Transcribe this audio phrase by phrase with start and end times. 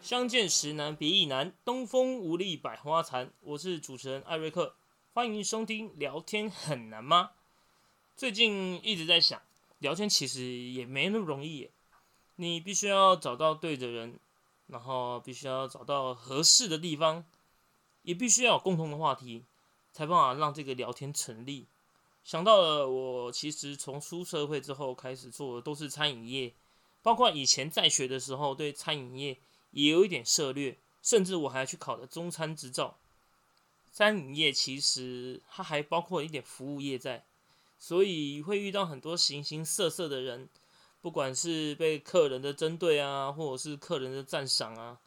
[0.00, 3.32] 相见时难别亦难，东风无力百花残。
[3.40, 4.76] 我是主持人艾瑞克，
[5.12, 5.98] 欢迎收听。
[5.98, 7.30] 聊天很难吗？
[8.14, 9.40] 最近一直在想，
[9.78, 11.70] 聊天其实也没那么容易耶。
[12.36, 14.20] 你必须要找到对的人，
[14.66, 17.24] 然后必须要找到合适的地方，
[18.02, 19.44] 也必须要有共同的话题，
[19.94, 21.64] 才办法让这个聊天成立。
[22.22, 26.52] 想到了，我其实从出社会之后开始做的都是餐饮业，
[27.02, 29.38] 包括以前在学的时候对餐饮业。
[29.76, 32.96] 也有一点涉略，甚至我还去考了中餐执照。
[33.90, 37.24] 餐饮业其实它还包括一点服务业在，
[37.76, 40.48] 所以会遇到很多形形色色的人，
[41.02, 45.00] 不管是被客人的针对啊，或者是客人的赞赏啊，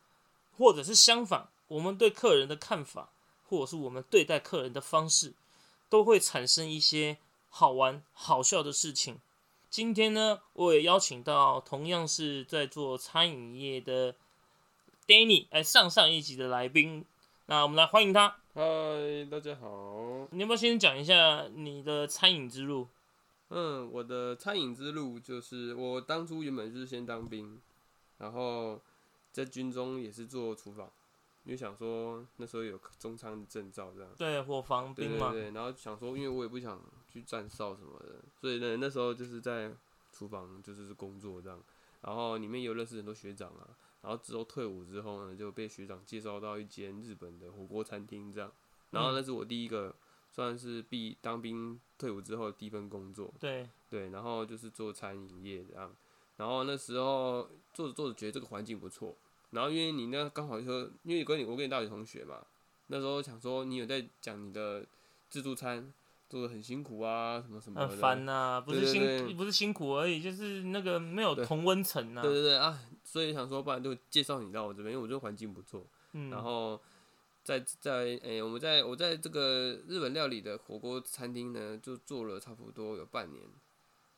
[0.58, 3.14] 或者是相反，我们对客人的看法，
[3.48, 5.34] 或者是我们对待客人的方式，
[5.90, 7.18] 都会产生一些
[7.50, 9.18] 好玩、好笑的事情。
[9.70, 14.16] 今天呢，我也邀请到同样是在做餐饮业的。
[15.06, 17.06] Danny，哎，上上一集的来宾，
[17.46, 18.36] 那我们来欢迎他。
[18.54, 18.62] 嗨，
[19.32, 20.28] 大家好。
[20.32, 22.88] 你要不要先讲一下你的餐饮之路？
[23.50, 27.62] 嗯，我的餐饮之路就是我当初原本就是先当兵，
[28.18, 28.82] 然后
[29.32, 30.92] 在军中也是做厨房，
[31.48, 34.12] 因为想说那时候有中餐的证照这样。
[34.18, 35.32] 对，或防兵嘛。
[35.32, 35.52] 对对对。
[35.56, 39.74] 然后想说，因为我也不想去站哨什么的，所以呢，那时候就是在
[40.12, 41.58] 厨房就是工作这样。
[42.02, 43.70] 然后里面有认识很多学长啊。
[44.02, 48.52] 然后之后退伍之后呢，就被学长介绍到一间日本的火锅餐厅，这样。
[48.90, 49.96] 然后那是我第一个
[50.30, 53.34] 算是毕当兵退伍之后的第一份工作。
[53.40, 55.96] 对对，然后就是做餐饮业这样。
[56.36, 59.16] 然后那时候做着做着觉得这个环境不错。
[59.52, 62.46] 然后因为你那刚好说，因为跟你我跟你大学同学嘛，
[62.88, 64.86] 那时候想说你有在讲你的
[65.30, 65.94] 自助餐。
[66.30, 67.88] 做的很辛苦啊，什么什么的。
[67.88, 72.22] 很烦呐，不是辛不是辛苦而已，就是那个没有同温层呐。
[72.22, 75.88] 对对对啊，所以想说，不然就介绍你到我这边，因为我觉得环境不错。
[76.12, 76.30] 嗯。
[76.30, 76.78] 然后
[77.46, 83.46] 在在诶，我们在我在这个日本料理的火锅餐厅呢，就做了差不多有半年。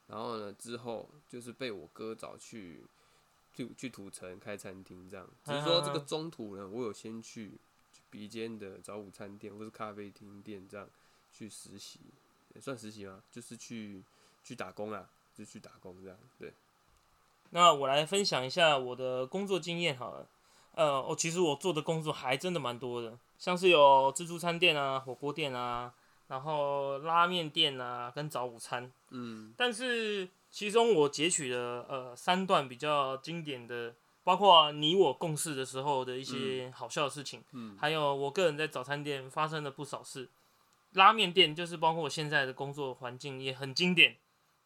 [0.08, 2.84] 然后呢，之后就是被我哥找去
[3.68, 5.28] 去去土城开餐厅，这样。
[5.44, 7.54] 只是说这个中途呢，我有先去
[8.10, 10.88] 鼻尖的早午餐店或是咖啡厅店这样。
[11.32, 12.00] 去实习
[12.56, 13.22] 也算实习吗？
[13.32, 14.04] 就是去
[14.44, 16.18] 去打工啊，就去打工这样。
[16.40, 16.52] 对。
[17.52, 20.28] 那我来分享一下我的工作经验好了。
[20.74, 25.94] 呃，我其实我做的工作还真的蛮多的，像是有自助餐店啊、火锅店啊，
[26.30, 28.92] 然后拉面店啊，跟早午餐。
[29.10, 29.54] 嗯。
[29.56, 40.30] 但是其中我截取了呃三段比较经典的，包括你我共事的时候的一些好笑的事情，嗯，还有我个人在早餐店发生了不少事。
[40.94, 44.18] 拉面店就是包括我现在的工作环境也很经典。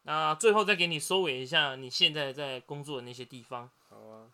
[0.04, 3.70] 那最后再给你收尾一下你现在在工作的那些地方。
[3.88, 4.26] 好啊。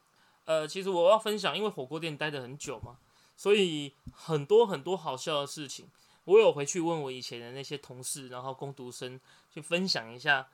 [0.44, 2.98] 呃，其实我要分享，因为火锅店待的很久嘛，
[3.36, 5.88] 所以很多很多好笑的事情，
[6.24, 9.20] 我有回去问我以前的那些同事，然后工读生
[9.52, 10.48] 去分享一下，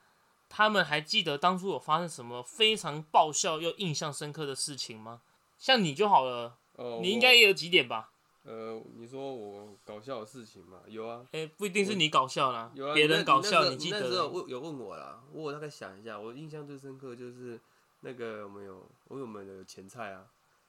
[0.49, 5.21] 他们还记得当初有发生什么非常爆笑又印象深刻的事情吗？
[5.59, 6.59] 像你就好了，
[7.01, 8.11] 你应该也有几点吧。
[8.45, 10.79] 呃，你说我搞笑的事情嘛？
[10.87, 14.01] 有啊，哎，不一定是你搞笑啦，有啊，别人搞笑，你记得？
[14.01, 17.61] 那时候问有问我啦，我大概想一下，我印象最深刻就是
[18.03, 20.27] 那个我们有我们的前菜啊，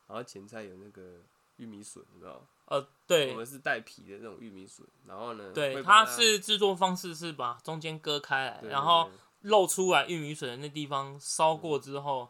[0.07, 1.21] 然后前菜有那个
[1.57, 9.07] 玉米笋，你知道呃，对，我们是带皮的那种玉米笋，然后呢，对，它是制作方式是把中间割开来，然后
[9.41, 12.29] 露出来玉米笋的那地方烧过之后。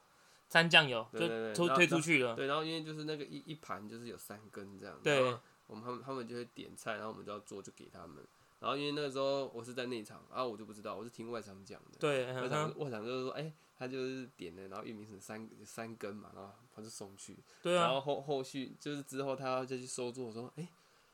[0.50, 2.34] 沾酱油就推推出去了。
[2.34, 4.97] 对，然后因为就是那个一一盘就是有三根这样。
[5.03, 5.38] 对。
[5.68, 8.25] 我们他们他们就会点菜，然后我们就要做，就给他们。
[8.62, 11.97] 然后因为那个时候我是在内场，然后我就不知道，我是听外场讲的。
[12.00, 12.31] 对。
[12.31, 17.38] 外场外场就是说，哎，他就是点的，然后玉米笋三三根嘛，然后他就送去。
[17.62, 17.81] 对啊。
[17.84, 20.66] 然后后后续就是之后他要再去收桌，说，哎，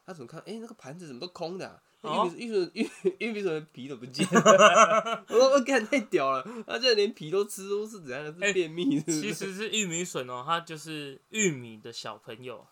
[0.06, 0.40] 他怎么看？
[0.42, 1.66] 哎，那个盘子怎么都空的？
[1.66, 2.90] 玉米玉米玉
[3.20, 8.26] 玉米笋的皮都不见了， 我说我干太屌了，他这连皮都吃，都是怎样？
[8.26, 9.02] 是便秘？
[9.02, 12.66] 其实是玉米笋哦，它就是玉米的小朋友，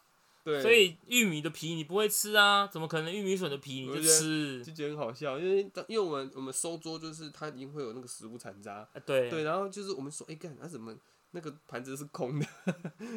[0.44, 2.68] 对，所以玉米的皮你不会吃啊？
[2.68, 4.64] 怎么可能玉米笋的皮你就吃？
[4.66, 10.94] 就觉得很好笑，因为因为我们我们收桌就是它一定会有那个食物残渣，对对，然后就是我们说，哎干，他怎么
[11.32, 12.46] 那个盘子是空的？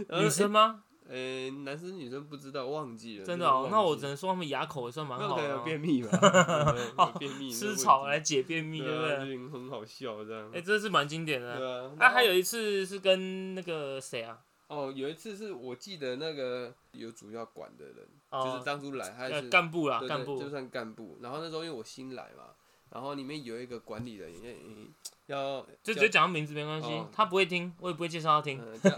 [0.22, 0.84] 女生吗？
[1.06, 3.24] 呃，男生女生不知道，忘记了。
[3.24, 5.58] 真的哦，那我只能说他们牙口也算蛮好的。
[5.58, 6.74] 便秘吧？
[7.18, 7.52] 便秘。
[7.52, 9.48] 吃草来解便秘，对不对？
[9.48, 10.50] 很好笑这样。
[10.52, 11.58] 哎，这是蛮经典的。
[11.58, 11.90] 对啊。
[11.98, 14.38] 那还有一次是跟那个谁啊？
[14.66, 21.18] 哦，有一次是我记得那个有主要管的人，就是哦，当初来他呃是干部啦，干部就，算干部。
[21.20, 22.44] 然后那时候因为我新来嘛，
[22.90, 24.88] 然后里面有一个管理人员，嗯
[25.26, 28.60] 要就直接讲他名字没关系哦，他不会听，我也不会介绍他听。
[28.60, 28.90] 嗯叫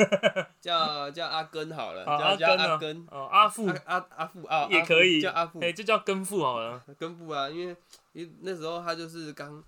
[0.61, 6.83] 叫叫阿根好了，啊，叫叫阿根啊阿根，哦，阿富阿，阿阿富啊，阿富也可以叫阿富哎，就叫根富好了。
[6.99, 7.77] 根部啊，因为
[8.13, 9.63] 因为那时候他就是刚，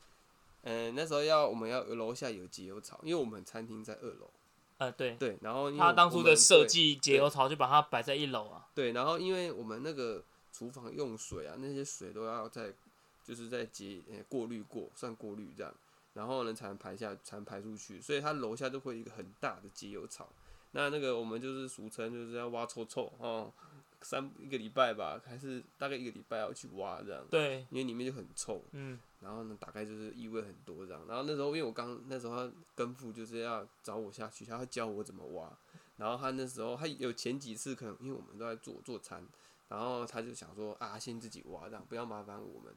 [0.62, 4.28] 嗯，那时候要我们要楼下有节油槽，因为我们餐厅在二楼，
[4.78, 8.66] 呃，对，对，然后因为他当初的我们对设计节油槽就把它摆在一楼啊。
[8.74, 10.22] 对，然后因为我们那个
[10.52, 12.72] 厨房用水啊，那些水都要在
[13.24, 15.72] 就是在节呃过滤过，算过滤这样，
[16.14, 20.28] 然后呢才能排下才能排出去，所以它楼下就会有一个很大的节油槽。
[20.72, 23.50] 那那个我们就是俗称就是要挖臭臭哦，
[24.02, 28.62] 三一个礼拜吧，还是大概一个礼拜要去挖这样，对，因为里面就很臭。
[28.72, 31.02] 嗯，然后呢，打开就是异味很多这样。
[31.08, 35.50] 然后那时候因为我刚那时候他跟父就是要找我下去，他要教我怎么挖。
[35.96, 39.26] 然后他那时候他有前几次可能因为我们都在做做餐，
[39.68, 42.72] 然后他就想说啊，先自己挖这样，不要麻烦我们。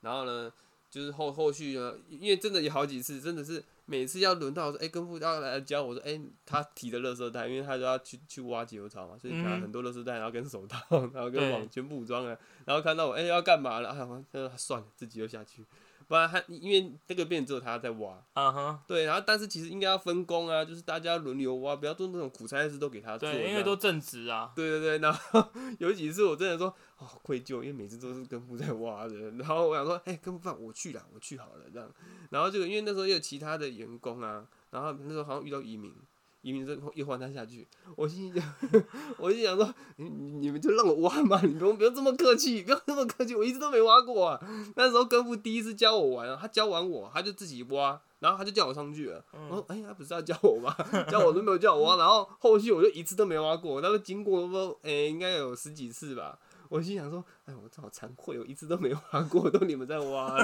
[0.00, 0.50] 然后呢，
[0.92, 10.78] 就是后后续呢，因为真的有好几次，真的是每次要轮到说，哎、跟副要来教我说，哎、他提的垃圾袋，因为他就要去去挖解油草嘛，所以拿嗯很多垃圾袋，然后跟手套，
[11.14, 12.38] 然后跟网全部武装了。
[12.66, 13.88] 然后看到我，哎、要干嘛了？
[13.88, 15.64] 哎，我呃算了，自己又下去。
[16.08, 23.30] 不然他因为那个变只有他在挖，啊哈，对，然后但是其实应该要分工啊，就是大家轮流挖，不要做那种苦差事都给他做。
[23.30, 24.52] 对，因为都正职啊。
[24.54, 25.44] 对对对，然后
[25.78, 31.88] 有几次我真的说哦愧疚，因为每次都是跟夫在挖的，然后我想说，哎、跟夫爸我去了，我去好了这样，
[32.30, 35.94] 然后这个因为那时候也有其他的员工啊，然后那时候好像遇到移民，
[36.42, 37.66] 移民就又换他下去，
[37.96, 38.54] 我心里想，
[39.16, 44.40] 我心想说，你你你们就让我挖嘛，你不用不用这么客气，不要这么客气，我一直都没挖过啊。
[44.76, 49.24] 那时候跟夫第一次教我玩啊，他教完我，他就自己挖，然后他就叫我上去了。
[49.48, 50.74] 我说，哎、他不是要教我吗？
[51.08, 56.38] 教我都没有叫我挖， 然后后续我就一次都没挖过，那个经过不，哎、应该有十几次吧。
[56.68, 60.36] 我心想说，哎，我这好惭愧，我一次都没挖过，都你们在挖，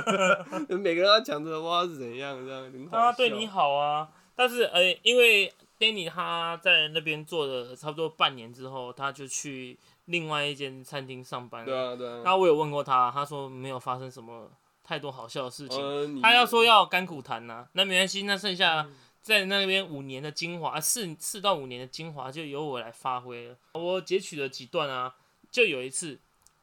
[0.69, 2.99] 每个人要抢着挖是怎样，这样很好。
[2.99, 4.07] 他对你好啊，
[4.39, 11.67] 但是呃，因为 Danny 他在那边做了差不多半年之后，他就去另外一间餐厅上班了。
[11.67, 12.23] 对啊，对啊。
[12.25, 14.49] 那我有问过他，他说没有发生什么
[14.85, 15.83] 太多好笑的事情。
[15.83, 23.57] 呃，他要说要甘苦谈呐、那没关系，那剩下嗯在那边五年的精华，啊四四到五年的精华就由我来发挥了。
[23.73, 25.17] 我截取了几段啊，
[25.51, 26.21] 就有一次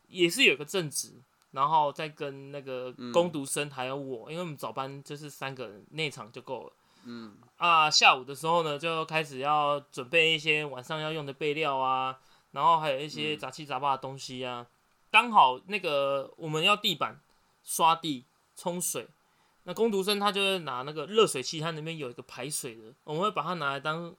[0.07, 1.21] 也是有个正职，
[1.51, 6.73] 然后再跟那个嗯工读生还有我，因为我们早班就是三个人，内场就够了。
[7.07, 12.19] 嗯啊，下午的时候呢，就开始要准备一些晚上要用的备料啊，
[12.51, 14.67] 然后还有一些嗯杂七杂八的东西啊。
[15.09, 17.21] 刚好那个我们要地板
[17.63, 18.25] 刷地、
[18.55, 19.07] 冲水，
[19.63, 24.13] 那工读生他就会拿那个热水器，它那边有一个排水的，我们会把它拿来当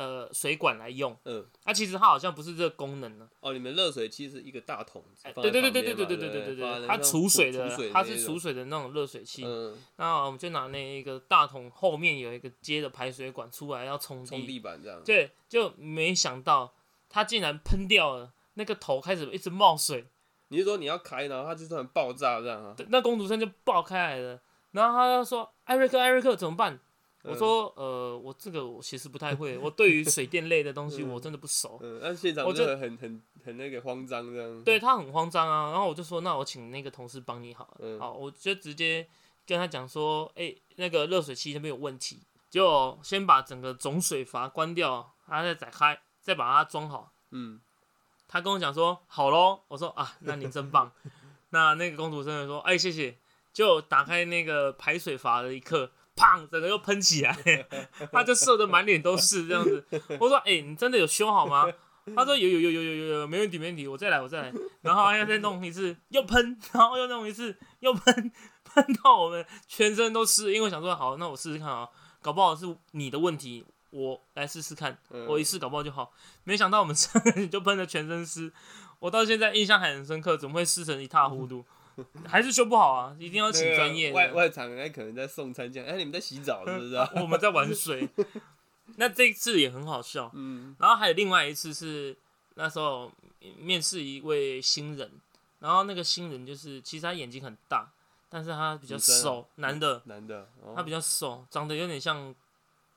[0.00, 1.14] 呃水管来用。
[1.26, 3.28] 嗯，那、其实它好像不是这个功能呢。
[3.40, 5.04] 哦，你们热水器是一个大桶
[5.34, 9.44] 对对对对对对对对对对对，它储储水的它是储水的那种热水器。
[9.44, 15.02] 嗯，那我们就拿那一个大桶后面有一个接的排水管出来要冲冲地，地板这样。
[15.04, 16.72] 对，就没想到
[17.10, 20.06] 它竟然喷掉了，那个头开始一直冒水，
[20.48, 22.74] 你是说你要开，然后它就突然爆炸这样啊？
[22.74, 26.80] 对那工读生就爆开来了，然后他就说：“艾瑞克，艾瑞克怎么办？”
[27.22, 31.78] 我嗯说：“呃，我这个我其实不太会，我对于水电类的东西嗯我真的不熟。
[31.82, 34.64] 嗯，那现场我就就很很很很那个慌张这样。
[34.64, 37.76] 对他很慌张啊，然后我就说：“那我请那个同事帮你好了。
[37.80, 39.06] 嗯好，我就直接
[39.46, 47.60] 跟他讲说：“哎、那个热水器那边有问题，就先把整个总水阀关掉，然后再打开，再把它装好。”嗯，
[48.26, 50.90] 他跟我讲说好咯，我说啊，那你真棒。
[51.50, 53.18] 那那个公主生就说，哎，谢谢。
[53.52, 57.34] 就打开那个排水阀的一刻，砰，整个又喷起来，
[58.12, 59.82] 他就射的满脸都是这样子。
[60.20, 61.66] 我说，哎，你真的有修好吗？
[62.14, 64.52] 他说有有有有有有有，没问题没问题，我再来我再来。
[64.82, 68.32] 然后他再弄一次，又喷，然后又弄一次，又喷，
[68.64, 70.52] 喷到我们全身都湿。
[70.52, 71.88] 因为我想说，好，那我试试看啊，
[72.20, 74.98] 搞不好是你的问题，我来试试看。
[75.10, 76.12] 嗯我一试搞不好就好。
[76.44, 78.52] 没想到我们三个人就喷的全身湿，
[78.98, 81.64] 我到现在印象还很深刻，怎么会湿成一塌糊涂？
[82.26, 84.14] 还是修不好啊，一定要请专业的。
[84.14, 87.10] 外外场人可能在送餐这样，哎，你们在洗澡 是不是啊？
[87.16, 88.08] 我们在玩水，
[88.96, 90.30] 那这一次也很好笑。
[90.34, 92.16] 嗯然后还有另外一次是
[92.54, 93.10] 那时候
[93.58, 95.10] 面试一位新人，
[95.60, 97.90] 然后那个新人就是其实他眼睛很大，
[98.28, 102.34] 但是他比较瘦，男的，男的，哦他比较瘦，长得有点像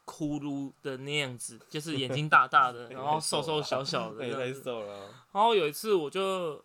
[0.05, 4.53] 骷髅的那样子，就是眼睛大大的，然后瘦瘦小小的太。
[4.53, 5.09] 瘦了哦。
[5.31, 6.63] 然后有一次我就，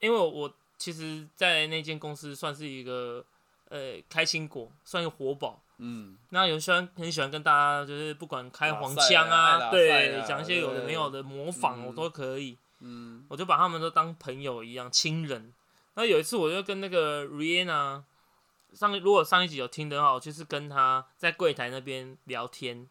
[0.00, 0.52] 因为我
[0.84, 3.24] 其实，在那间公司算是一个
[3.70, 5.62] 呃开心果，算一个活宝。
[5.78, 12.58] 嗯，那有喜欢很喜欢跟大家就是不管开黄腔啊对，啊讲一些有的没有的模仿，嗯我都可以。
[12.80, 15.54] 嗯，我就把他们都当朋友一样亲人。
[15.94, 18.02] 那有一次我就跟那个 Rihanna
[18.74, 22.86] 上如果上一集有听的话，我就是跟他在柜台那边聊天，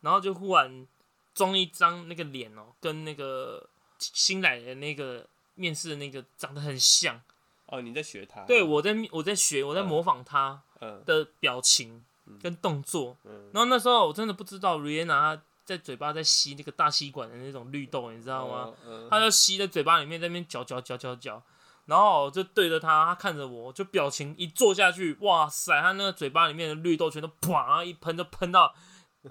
[0.00, 0.84] 然后就忽然
[1.32, 3.68] 装一张那个脸哦，跟那个
[4.00, 7.22] 新来的那个面试的那个长得很像。
[7.66, 8.42] 哦，你在学他？
[8.42, 11.02] 对，我在我在学，我在模仿他嗯。
[11.04, 12.04] 的表情
[12.42, 13.16] 跟动作。
[13.24, 18.72] 嗯，然后那时候我真的不知道 Rihanna 她在嘴巴在吸那个大吸管的那种绿豆，你知道吗？
[19.10, 21.42] 他就吸在嘴巴里面，在那边嚼嚼嚼嚼嚼，
[21.86, 28.72] 然后我就对着他，他看着我，就表情一坐下去，哇塞，他那个嘴巴里面的绿豆全都啪，一喷就喷到，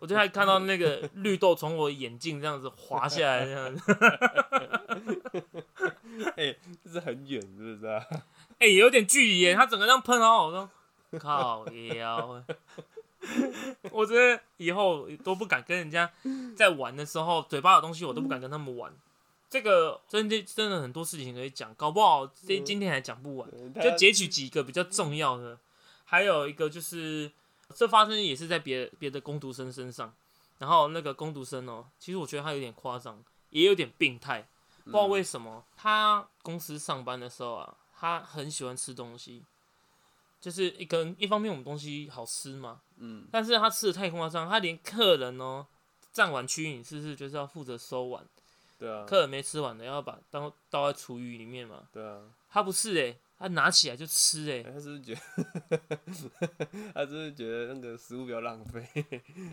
[0.02, 3.98] 我就还看到那个绿豆从我眼镜这样子滑下来，这样子，
[6.38, 8.06] 哎，这是很远，是不是啊？
[8.60, 10.70] 哎、有点距离耶，他整个这样喷，然后我说
[11.20, 11.66] 靠
[11.96, 12.44] 腰，
[13.92, 16.12] 我觉得以后都不敢跟人家
[16.56, 18.94] 在玩的时候，嘴巴有东西我都不敢跟他们玩。
[19.50, 23.50] 这个真的真的很多事情可以讲，搞不好这今天还讲不完。
[23.54, 25.58] 嗯就截取几个比较重要的，
[26.04, 27.32] 还有一个就是
[27.74, 30.14] 这发生也是在别别的工读生身上，
[30.58, 34.46] 然后那个工读生哦，其实我觉得他有点夸张，也有点病态，
[34.86, 39.44] 不知道为什么他公司上班的时候啊，他很喜欢吃东西，
[40.40, 45.66] 就是一个一方面我们东西好吃嘛，嗯，但是他吃的太夸张，他连客人哦
[46.14, 48.24] 占完区域，你是不是就是要负责收碗？
[48.78, 51.88] 对啊，客人没吃完的要把当倒在厨余里面嘛？
[51.92, 55.80] 对啊，他不是诶、他拿起来就吃诶、哎他是不是觉得，
[56.96, 58.88] 他是不是觉得那个食物比较浪费？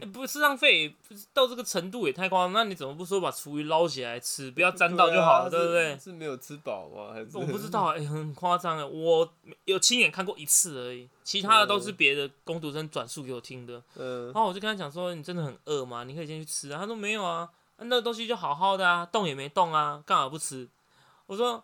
[0.00, 2.52] 欸不是浪费，不是到这个程度也太夸张。
[2.52, 5.94] 那你怎么不说把厨余捞起来吃，不要沾到就好了，对啊不对？
[5.98, 7.12] 是是没有吃饱吗？
[7.12, 9.28] 还是我不知道，哎、很夸张哎，我
[9.64, 13.82] 有亲眼看过一次而已，其他的都是别的工读生转述给我听的。
[13.96, 16.04] 嗯然后我就跟他讲说：“你真的很饿吗？
[16.04, 20.68] 你可以先去吃啊。”他说：“没有啊，啊那个东西就好好的啊，动也没动啊，干嘛不吃？”
[21.26, 21.62] 我说：“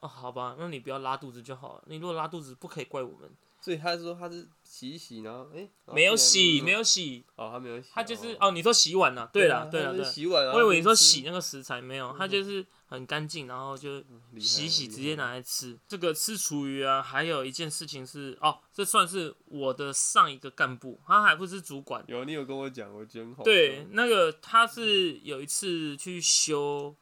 [0.00, 1.84] 哦，好吧，那你不要拉肚子就好了。
[1.86, 3.30] 你如果拉肚子，不可以怪我们。
[3.62, 10.02] 所以他是说他是洗一洗，然后哎、没有洗，没有有洗，哦，他没有洗，他就是哦，哦，你说洗碗呐、对了，对了，啊对。
[10.02, 14.02] 洗碗啊，我以为你说洗那个食材没有，他就是很干净，然后就
[14.38, 15.78] 洗洗直接拿来吃。
[15.86, 22.02] 这个吃厨余啊，还有一件事情是哦，这算是我的上一个干部，他还不是主管。
[22.08, 23.44] 有你有跟我讲，我觉得很好。
[23.44, 26.96] 对，那个他是有一次去修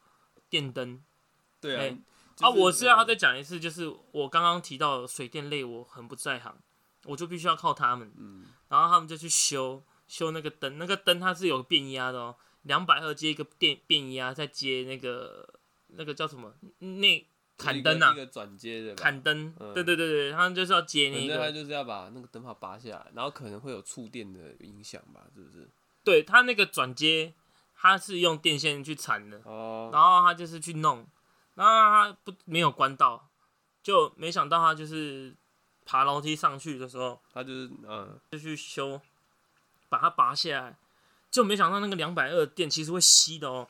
[0.49, 1.01] 电灯
[1.61, 1.97] 对啊，
[2.39, 6.55] 啊，我是要呃再讲一次，就是我刚刚提到水电类，我很不在行，
[7.05, 8.11] 我就必须要靠他们。
[8.17, 8.45] 嗯。
[8.69, 15.47] 然后他们就去修修那个灯，那个灯它是有变压的哦，两百二接一个电变压，再接那个
[15.87, 16.53] 那个叫什么？
[16.79, 17.27] 内
[17.57, 19.73] 砍灯啊一，个转接的吧，砍灯，嗯。
[19.73, 25.69] 对对对对，他们就是要接那反正他，就是要把那个灯泡拔下来，然后可能会有触电的影响吧，是不是？
[26.03, 27.33] 对他那个转接，
[27.75, 31.05] 他是用电线去缠的，哦，然后他就是去弄，
[31.59, 33.29] 然后他不没有关到，
[33.83, 35.35] 就没想到他就是
[35.85, 39.01] 爬楼梯上去的时候，他就是嗯，就去修，
[39.89, 40.77] 把它拔下来，
[41.29, 43.67] 就没想到那个两百二的电其实会吸的哦。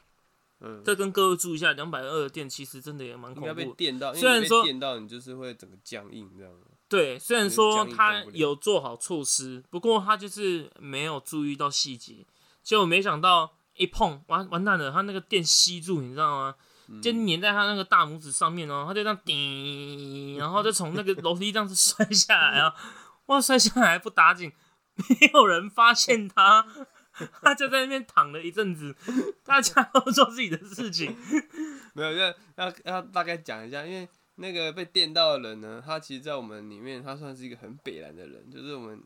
[0.61, 3.75] 嗯这跟各位注意一下，两百二的电其实真的也蛮恐怖的。
[3.75, 6.53] 电到，虽然说电到，你就是会整个僵硬这样。
[6.87, 12.25] 对，虽然说他有做好措施，不过他就是没有注意到细节，
[12.61, 16.55] 结果没想到一碰完完蛋了，他那个电吸住，你知道吗？
[16.89, 22.73] 嗯就粘在他那个大拇指上面哦，他就这样滴，然后就从那个楼梯这样子摔下来啊！
[23.27, 24.51] 哇，摔下来不打紧，
[24.95, 26.65] 没有人发现他，
[27.43, 28.95] 他就在那边躺了一阵子，
[29.45, 31.15] 大家都做自己的事情。
[31.93, 38.99] 没有，要要要大概讲一下，因为那个被电到的人呢，他其实，在我们里面，他算是一个很北蓝的人，就是我们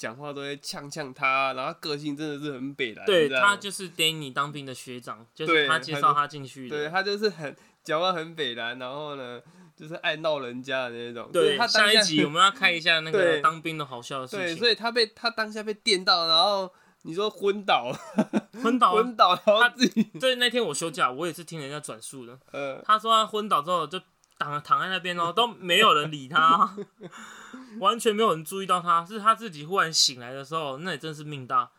[0.00, 6.74] 讲话都会呛呛他，然后个性真的是很北蓝，对他就是 Danny 当兵的学长，就是他介绍他进去的。
[6.74, 7.54] 对他就是很
[7.84, 9.38] 讲话很北蓝，然后呢，
[9.76, 11.28] 就是爱闹人家的那种。
[11.30, 14.56] 对以他下一集 我们要看一下那个当兵的好笑的事对，情。
[14.56, 17.92] 所以他被他当下被电到，然后你说昏倒，
[18.62, 22.38] 昏倒啊，昏倒，然后自己对，那天我休假，我也是听人家转述的。
[22.52, 24.00] 呃，他说他昏倒之后就
[24.38, 26.74] 躺躺在那边哦，都没有人理他，
[27.78, 31.70] 完全没有人注意到他，是他自己忽然醒来的时候，那也真是命大。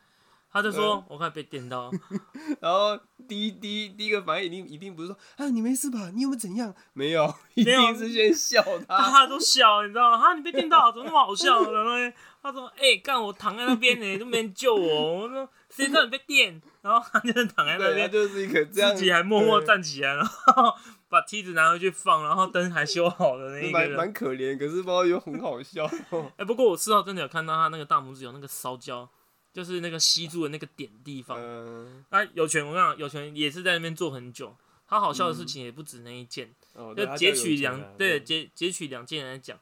[0.54, 1.90] 他就说：“嗯我快被电到。
[2.60, 6.12] 然后第一第一第一个反应一定一定不是说啊你没事吧？
[6.14, 6.76] 你有没有怎样？
[6.92, 9.22] 没有， 一定是先笑大他。
[9.22, 10.18] 家都笑，你知道吗？
[10.18, 11.64] 啊，你被电到，怎么那么好笑？
[11.72, 20.76] 然后呢他说：“哎、干我躺在那边呢，都没人救我。”我说：“谁知道你被电？”然后他就是躺在那边，就是一个这样，自己还默默站起来，然后
[21.12, 23.98] 把梯子拿回去放，然后灯还修好的那一个蛮人。
[23.98, 25.86] 蛮可怜，可是不知道又很好笑。
[26.40, 29.10] 哎、不过我事后真的有看到他那个大拇指有那个烧焦，
[29.52, 31.38] 就是那个吸住的那个点地方。
[31.38, 34.56] 嗯，啊，有权我跟你讲，有权也是在那边坐很久，
[34.88, 39.60] 他好笑的事情也不止那一件，哦，对就截取他两对截截取两件来讲。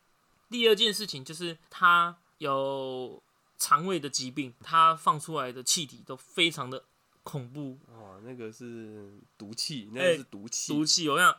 [0.52, 3.22] 第二件事情就是他有
[3.58, 6.84] 肠胃的疾病，他放出来的气体都非常的
[7.24, 10.74] 恐怖，哦，那个是毒气，那哎个是毒气。
[10.74, 11.36] 毒气，我想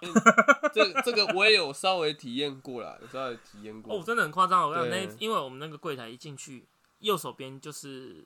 [0.73, 3.97] 这这个我也有稍微体验过啦，有稍微体验过。
[3.97, 4.69] 哦，真的很夸张。
[4.69, 6.65] 我跟你讲，那因为我们那个柜台一进去，
[7.01, 8.25] 右手边就是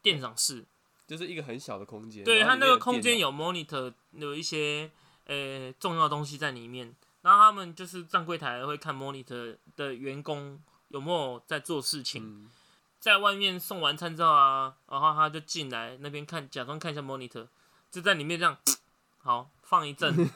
[0.00, 0.64] 店长室，
[1.06, 4.90] 就是一个很小的空间，对，它那个空间有 monitor，有一些
[5.26, 6.94] 呃重要东西在里面。
[7.22, 12.50] 然后他们就是站柜台会看 monitor 的员工有没有在做事情，嗯
[13.02, 17.48] 在外面送完餐之后啊，然后他就进来那边看，假装看一下 monitor，
[17.90, 18.56] 就在里面这样，
[19.18, 20.30] 好放一阵，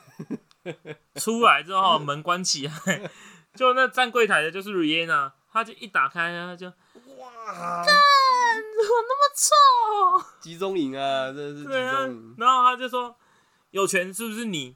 [1.14, 3.08] 出来之后门关起来，
[3.54, 8.00] 就那站柜台的就是 Rihanna，他就一打开他就哇，怎么
[8.82, 10.26] 那么臭？
[10.40, 12.34] 集中营啊，真的是集对啊中营，。
[12.36, 13.16] 然后他就说
[13.70, 14.74] 有权是不是你？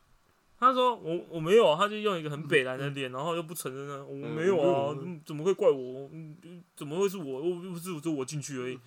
[0.61, 6.09] 他说我我没有啊，他就用一个很北蓝的脸，然后又不承认啊，我没有啊，嗯怎么会怪我？
[6.13, 7.43] 嗯怎么会是我？
[7.43, 8.79] 又又不是就我进去而已。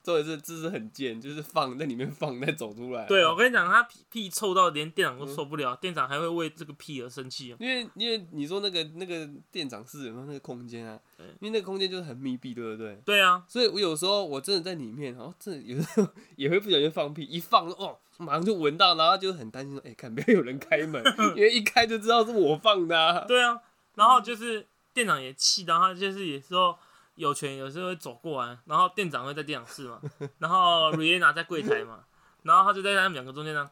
[0.00, 3.04] 重点是这是很贱，就是放在里面放再走出来。
[3.06, 7.56] 对，我跟你讲，他屁屁臭到连店长都受不了，店长还会为这个屁而生气哦。
[7.60, 10.98] 因为因为你说那个那个店长室有没有那个空间啊？
[11.18, 12.94] 因为那个空间就是很密闭，对不对？
[13.04, 21.02] 对啊，所以我有时候我真的在里面，然后真的有时候 也会不小心放屁，一放哦，马上就闻到，然后就很担心说，哎、看不要有人开门，
[21.34, 23.24] 因为一开就知道是我放的、啊。
[23.26, 23.58] 对啊，
[23.94, 26.76] 然后就是店长也气到他，就是有时候
[27.14, 30.00] 有权有时候会走过来，然后店长会在店长室嘛，
[30.38, 32.00] 然后 Rihanna 在柜台嘛，
[32.42, 33.70] 然后他就在他们两个中间这样，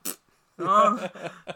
[0.57, 0.97] 然后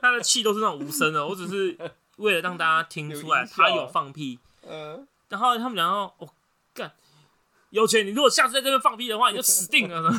[0.03, 1.79] 他的气都是那种无声的，我只是
[2.17, 6.29] 为了让大家听出来他有放屁，嗯、然后他们两个哦
[6.75, 6.93] 干。
[7.71, 10.13] 有钱，你如果下次在这边放屁的话，你就死定了。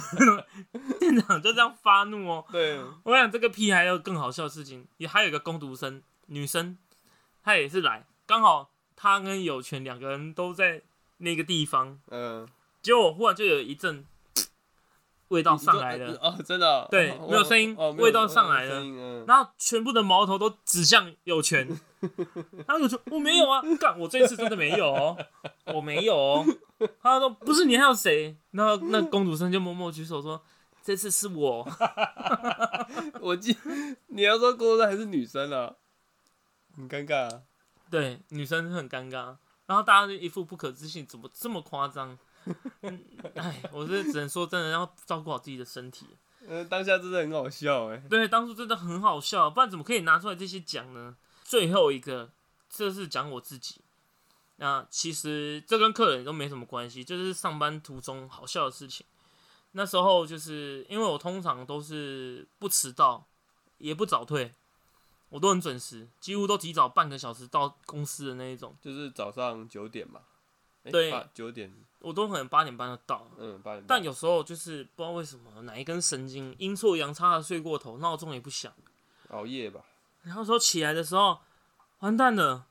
[1.42, 6.78] 就这样发怒哦，对，我想这个屁还有更好笑的事情，也还有一个工读生女生，
[7.44, 10.82] 她也是来，刚好她跟有权两个人都在
[11.18, 12.48] 那个地方，嗯、
[12.82, 14.06] 结果忽然就有一阵
[15.30, 19.26] 味道上来了，哦，真的哦、对哦没有声音哦，味道上来了。
[19.26, 21.66] 然后全部的矛头都指向有权，
[22.68, 25.18] 然后有权我没有啊，干我这次真的没有哦，
[25.74, 26.46] 我没有哦，
[27.02, 28.36] 他说不是你还有谁？
[28.52, 30.42] 然后那工读生就默默举手说
[30.84, 31.68] 这次是我，
[33.22, 33.56] 我记
[34.08, 35.76] 你要说工作还是女生啊，
[36.76, 37.44] 很尴尬、啊。
[37.90, 42.18] 对，女生很尴尬，然后大家就一副不可置信，怎么这么夸张？
[42.82, 43.04] 嗯
[43.36, 46.08] 哎，我是只能说，真的要照顾好自己的身体。
[46.48, 51.16] 嗯，当下真的很好笑哎、对，当初真的很好笑，不然怎么可以拿出来这些讲呢？
[51.44, 52.32] 最后一个，
[52.68, 53.82] 这是讲我自己。
[54.56, 59.06] 那其实这跟客人都没什么关系，就是上班途中好笑的事情。
[59.74, 63.26] 那时候就是因为我通常都是不迟到，
[63.78, 64.54] 也不早退，
[65.30, 68.76] 我都很准时，几乎都提早半个小时到公司的那一种。
[68.82, 70.22] 就是早上九点嘛，
[70.84, 73.88] 诶对九点，我都可能八点半就到，嗯，八点半。
[73.88, 78.74] 但有时候就是不知道为什么哪一根神经阴错阳差的睡过头，闹钟也不响，
[79.30, 79.86] 熬夜吧，
[80.24, 81.40] 然后说起来的时候，
[82.00, 82.66] 完蛋了，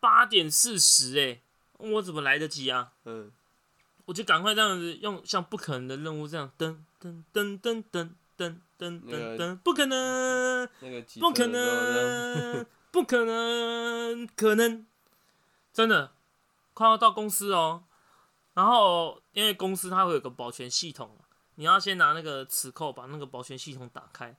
[0.00, 1.40] 八点四十哎，
[1.78, 2.92] 我怎么来得及啊？
[3.04, 3.30] 嗯，
[4.04, 14.86] 我就赶快这样子用像不可能的任务这样噔噔噔噔噔噔噔那个噔噔，不可能，那个不可能，不可能，可能，
[15.72, 16.12] 真的
[16.74, 17.84] 快要到公司哦。
[18.54, 21.16] 然后因为公司它会有个保全系统，
[21.54, 24.36] 你要先拿那个磁扣把那个保全系统打开。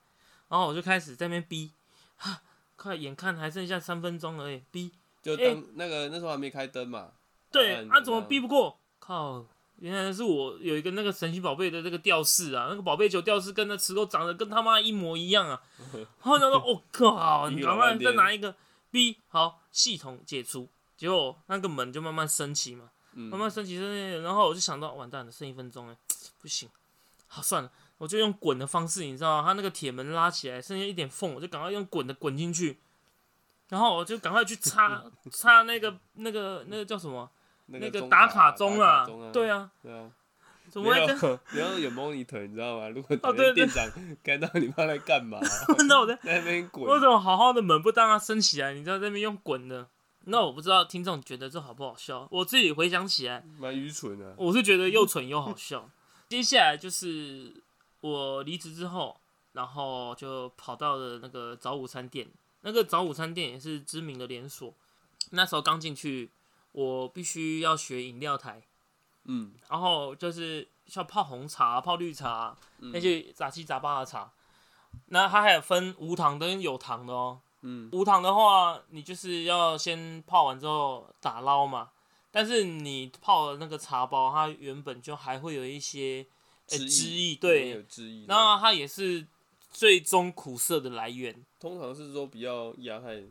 [0.48, 1.72] 然后我就开始在那边逼，
[2.16, 2.42] 哈，
[2.76, 4.92] 快眼看还剩下三分钟而已，逼。
[5.22, 7.12] 就诶当那个那时候还没开灯嘛，
[7.50, 8.38] 对，啊啊，怎么逼？
[8.38, 8.78] 不过？
[9.00, 9.46] 靠！
[9.78, 15.60] 原来是我有一个那个神奇宝贝的那个吊饰啊，那个宝贝球吊饰跟那磁扣长得跟他妈一模一样啊。
[15.92, 18.54] 然后我想说，我、靠，你赶快再拿一个
[18.90, 20.68] B，好，系统解除。
[20.96, 25.96] 结果那个门就慢慢升起嘛，嗯慢慢升起升起，然后我就想到，完蛋了，剩一分钟哎，
[26.40, 26.68] 不行，
[27.26, 29.48] 好算了，我就用滚的方式，你知道吗？
[29.48, 32.78] 它那个铁门拉起来，剩下一点缝，我就赶快用滚的滚进去，
[33.68, 37.28] 然后我就赶快去插插那个那个那个叫什么？
[37.66, 40.10] 那那个打卡钟钟啊，啊，对啊，对啊，
[40.70, 41.20] 怎么会这样？
[41.20, 42.88] 有你要有 monitor，你知道吗？
[42.88, 43.88] 如果哦对对店长
[44.22, 45.38] 看到你妈在干嘛，
[45.88, 48.74] 那我在在那边滚，为什么好好的门不让它升起来？
[48.74, 49.88] 你知道在那边用滚的？
[50.26, 52.26] 那我不知道听众觉得这好不好笑。
[52.30, 54.34] 我自己回想起来，蛮愚蠢的。
[54.38, 55.90] 我是觉得又蠢又好笑。
[56.30, 57.62] 接下来就是
[58.00, 59.20] 我离职之后，
[59.52, 62.26] 然后就跑到了那个早午餐店。
[62.62, 64.72] 那个早午餐店也是知名的连锁。
[65.32, 66.30] 那时候刚进去，
[66.74, 68.60] 我必须要学饮料台，
[69.24, 74.32] 嗯，然后就是像泡红茶、泡绿茶那些杂七杂八的茶。
[75.06, 77.40] 那它还有分无糖跟有糖的哦。
[77.62, 81.90] 嗯，无糖的话，你就是要先泡完之后打捞嘛。
[82.30, 86.26] 但是你泡的那个茶包，它原本就还会有一些
[86.70, 88.24] 呃汁汁液，液对有，汁液。
[88.26, 89.24] 那它也是
[89.70, 91.44] 最终苦涩的来源。
[91.60, 93.22] 通常是说不要压太，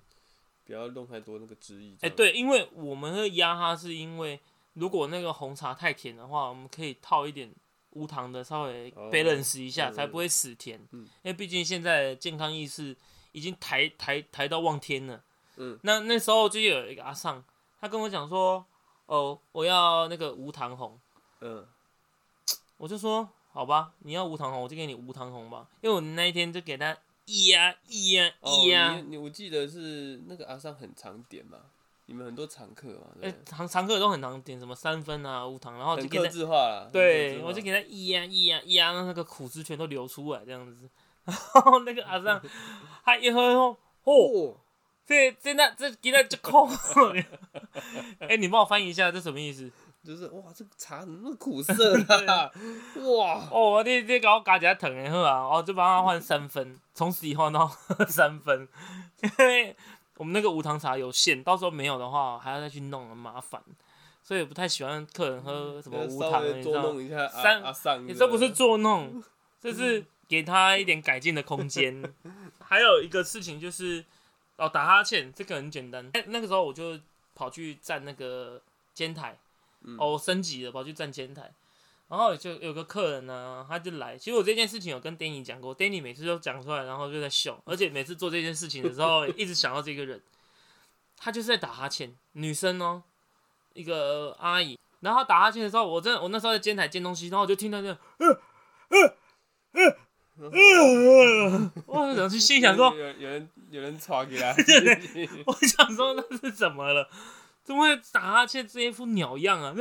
[0.66, 1.96] 不要弄太多那个汁液。
[2.02, 4.40] 哎、，对，因为我们会压它，是因为
[4.74, 7.54] 如果那个红茶太甜的话，我们可以套一点
[7.92, 10.80] 无糖的，稍微哦 balance 一下，嗯才不会死甜。
[10.92, 12.96] 嗯因为毕竟现在的健康意识
[13.32, 15.24] 已经抬抬抬到望天了。
[15.58, 17.44] 嗯，那那时候就有一个阿尚，
[17.80, 18.66] 他跟我讲说，
[19.06, 21.00] 哦，我要那个无糖红，
[21.42, 21.68] 嗯，
[22.78, 25.68] 我就说好吧，你要无糖红，我就给你无糖红吧。
[25.82, 31.58] 因为我那一天就给他一呀咿呀哦，一呀，你你我记得是那个阿桑很常点嘛，
[32.08, 36.28] 你们很多常客嘛，哎、常常客都很常点什么三分啊无糖，然后就给他。
[36.28, 36.80] 制化啦。
[36.82, 40.90] 很克对，制化我就给他咿呀咿呀咿呀，让那个苦汁全都流出来这样子。
[41.26, 42.42] 然后那个阿桑，
[43.06, 44.58] 他一喝后，哦，哦，
[45.06, 46.68] 这这那这给他就扣。
[48.20, 49.72] 哎、你帮我翻译一下，这什么意思？
[50.06, 52.52] 就是哇，这个茶怎么那么苦涩啦？
[53.18, 57.60] 哇，哦，你你搞我加加疼的好啊，哦，就帮他换三分，从此以后呢
[58.08, 58.68] 三分，
[59.22, 59.76] 因为
[60.18, 63.62] 我们那个无糖茶有限，到时候没有的话还要再去弄，很麻烦，
[64.22, 66.90] 所以不太喜欢客人喝什么无糖的，你知道吗？
[66.90, 67.28] 弄一下
[67.74, 69.24] 三你这不是捉弄，
[69.62, 72.04] 这是给他一点改进的空间。
[72.60, 74.04] 还有一个事情就是，
[74.58, 76.10] 哦，打哈欠，这个很简单。
[76.14, 77.00] 哎那个时候我就
[77.36, 78.62] 跑去站那个
[78.94, 79.38] 监台，
[79.84, 81.52] 嗯哦，我升级了，跑去站前台。
[82.10, 84.18] 然后就有个客人呢，他就来。
[84.18, 90.22] 其实我这件事情有跟 Danny 讲过，Danny 每次都讲出来，然后就在笑，而且每次做这件事情的时候， 一直想到这个人。
[91.16, 93.04] 他就是在打哈欠，女生哦，
[93.74, 94.78] 一个阿姨。
[95.00, 97.98] 然后她打哈欠的时候，我真的我那时候在监台监东西，然后我就听到这样，
[101.86, 104.56] 我想去心想说，有人有人吵起来，
[105.46, 107.10] 我想说那是怎么了？
[107.64, 109.74] 怎么会打哈欠这一副鸟样啊？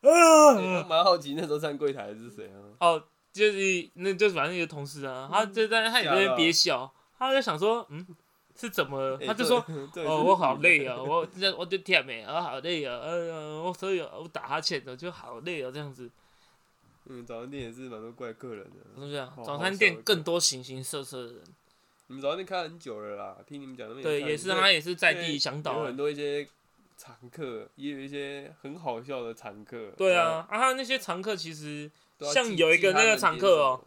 [0.00, 2.56] 那我蛮好奇那时候站柜台的是谁啊？
[2.80, 8.06] 哦，就是那就是反正一个同事啊，他就在他也在那边憋笑，他就想说，嗯，
[8.56, 9.58] 是怎么他就说，
[10.06, 16.10] 哦，我好累啊，我这我就甜美啊，好累啊，哎呀，我所以我打哈欠的就好累啊，这样子，
[17.06, 18.76] 嗯，早餐店也是蛮多怪客人的。
[18.94, 19.32] 是不是啊？
[19.44, 21.42] 早餐店更多形形色色的人，
[22.08, 26.46] 你们早餐店开很久了啦，听你们讲那边对，也是他也是在地向导啊有很，多一些
[26.96, 29.92] 常客，也有一些很好笑的常客。
[29.96, 31.90] 对啊，啊，他那些常客其实。
[32.20, 33.80] 像有一个那个常客哦，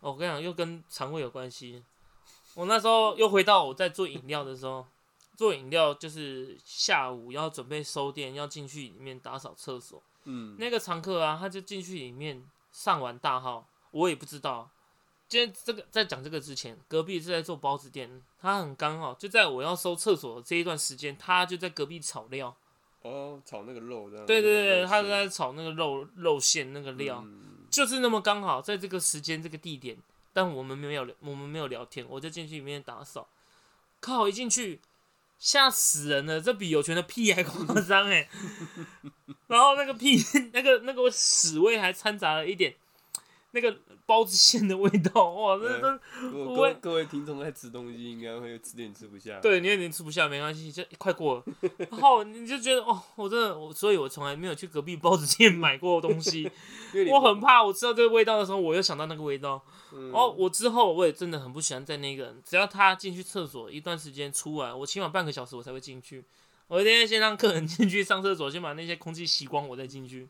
[0.00, 1.84] 我跟你讲，又跟肠胃有关系。
[2.54, 4.86] 我那时候又回到我在做饮料的时候，
[5.36, 10.02] 做饮料就是下午要准备收店，要进去里面打扫厕所。
[10.24, 14.70] 嗯，那个常客啊，他就进去里面上完大号，我也不知道。
[15.28, 22.56] 今天这个在讲这个之前，隔壁是在做包子店，他很刚好就在我要收厕所这一段时间，他就在隔壁炒料。
[23.02, 24.24] 哦，炒那个肉的。
[24.24, 27.22] 对对对，他在炒那个肉肉馅那个料。
[27.24, 29.98] 嗯就是那么刚好在这个时间这个地点，
[30.32, 33.28] 但我们没有聊，我们没有聊天，我就进去里面打扫。
[34.00, 34.80] 靠，一进去
[35.36, 38.30] 吓死人了，这比有权的屁还夸张哎！
[39.48, 40.16] 然后那个屁，
[40.52, 42.76] 那个那个屎味还掺杂了一点
[43.56, 49.40] 那个包子馅的味道， 哇，这这如果我各各位听众在吃东西，应该会吃点吃不下。
[49.40, 51.44] 对你有点吃不下没关系，就快过了。
[51.90, 56.50] 然后你就觉得哦，我真的我，所以我从来没有去隔壁包子店买过东西。
[57.10, 59.64] 我很怕，我吃到这个味道的时候，我又想到那个味道。
[59.94, 66.24] 嗯哦，我之后我也真的很不喜欢在那个人，只要他进去厕所一段时间出来，我起码半个小时我才会进去。
[66.68, 70.28] 我一定要先让客人进去上厕所，先把那些空气吸光，我再进去。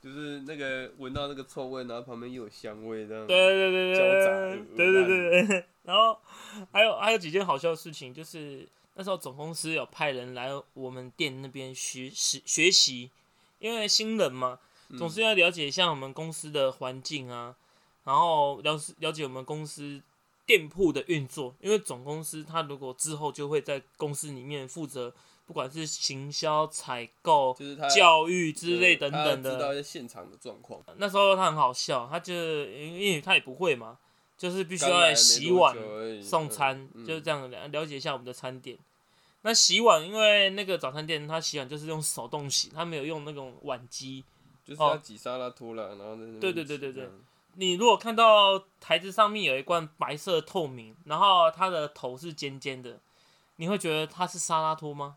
[0.00, 3.26] 就是那个闻到那个臭味，然后旁边又有香味这样。
[3.26, 5.64] 对对对对对对对对。
[5.82, 6.18] 然后
[6.70, 13.10] 还有还有几件好笑的事情，就是那时候总公司有派人来我们店那边学习学习，
[13.58, 14.58] 因为新人嘛，
[14.96, 17.56] 总是要了解一下我们公司的环境啊，
[18.04, 20.00] 然后了了解我们公司
[20.46, 25.14] 店铺的运作，因为总公司他如果之后就会在公司里面负责，
[25.48, 29.74] 不管是行销、采购、就是他教育之类等等的知道的。
[29.74, 30.80] 一些现场的状况。
[30.98, 33.98] 那时候他很好笑，他就因为他也不会嘛，
[34.36, 35.74] 就是必须要来洗碗
[36.22, 38.78] 送餐，嗯就是这样了了解一下我们的餐点。
[39.40, 44.22] 那洗碗，因为那个早餐店他洗碗就是用手动洗，他没有用那种碗机。
[44.64, 47.08] 就是要挤沙拉托啦，然后对对对对对
[47.54, 53.00] 你如果看到台子上面有一罐白色透明，然后它的头是尖尖的，
[53.56, 55.16] 你会觉得它是沙拉托吗？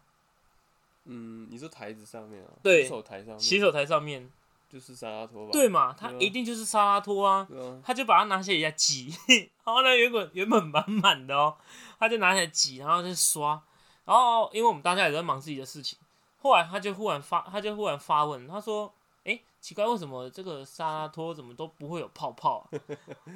[1.06, 2.50] 嗯，你说台子上面啊？
[2.62, 3.40] 对洗手台上面。
[3.40, 4.32] 洗手台上面，
[4.70, 5.52] 就是沙拉托吧？
[5.52, 5.94] 对嘛？
[5.94, 7.48] 他一定就是沙拉托啊。
[7.52, 9.14] 啊，他就把它拿起来挤，
[9.66, 11.58] 然后呢，原本原本满满的哦，
[12.00, 13.62] 他就拿起来挤，然后就刷，
[14.06, 15.98] 然后因为我们大家也在忙自己的事情，
[16.42, 18.94] 后来他就忽然发，他就忽然发问，他说
[19.26, 22.70] ：“哎、奇怪，为什么这个沙拉托怎么都不会有泡泡、啊？”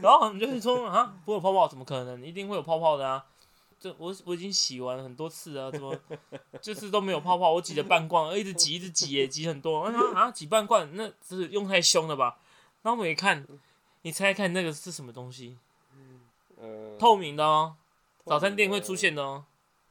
[0.02, 2.24] 然后我们就是说：“啊，不会有泡泡，怎么可能？
[2.24, 3.26] 一定会有泡泡的啊！”
[3.86, 5.96] 这我我已经洗完很多次啊，怎么
[6.60, 7.52] 就是都没有泡泡？
[7.52, 12.40] 我挤了半罐，一直挤一直挤也挤很多，我说啊挤半罐，那这是用太凶了吧？
[12.82, 13.46] 然后我们一看，
[14.02, 15.60] 你猜猜看那个是什么东西？
[16.60, 17.76] 呃，透明的哦，
[18.26, 19.46] 早餐店会出现的哦，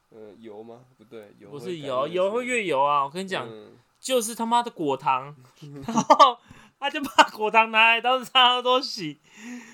[0.09, 0.81] 呃油吗？
[0.97, 3.05] 不对，油不是油，油会越油啊！
[3.05, 5.33] 我跟你讲，嗯 就是他妈的果糖，
[5.87, 6.37] 然后
[6.77, 9.21] 他就把果糖拿来当沙拉多洗，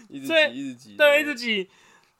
[0.10, 1.70] 一直对挤一直挤，对，一直挤，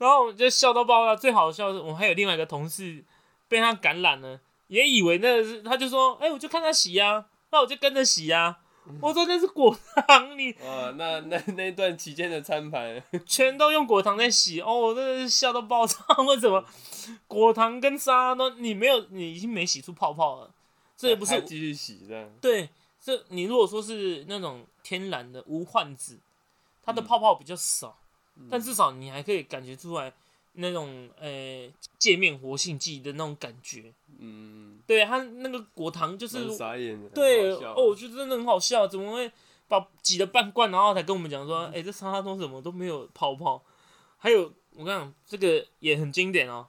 [0.02, 1.16] 然后我们就笑到爆炸。
[1.16, 3.04] 最好笑的是，我们还有另外一个同事
[3.48, 8.58] 被他感染了，也以为那个是，他就说：“哎、我就看他洗呀、那我就跟着洗呀、
[9.00, 15.96] 我说那是果糖，你 哇，那那那段期间的餐盘， 全都用果糖在洗哦，我真的是笑到爆炸。
[16.28, 16.66] 为什么
[17.28, 20.52] 果糖跟沙拉都你没有，你已经没洗出泡泡了？
[20.98, 26.20] 这也不是继续洗这样，对，这你如果说是那种天然的无患子，
[26.84, 28.01] 它的嗯泡泡比较少，嗯
[28.50, 30.12] 但至少你还可以感觉出来
[30.54, 33.94] 那种呃界面活性剂的那种感觉。
[34.20, 39.32] 嗯，对它那个果糖就是傻眼的，对哦，我觉得真的很好笑，怎么会
[39.68, 43.64] 把挤了半罐，然后才跟我们讲说，哎、这沙拉通什么都没有泡泡。
[44.18, 46.68] 还有我跟你讲，这个也很经典哦。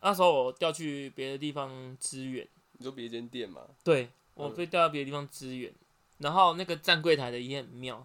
[0.00, 2.46] 那时候我调去别的地方支援。
[2.78, 5.72] 你说别间店嘛，对我嗯被调到别的地方支援，
[6.18, 8.04] 然后那个站柜台的也很妙，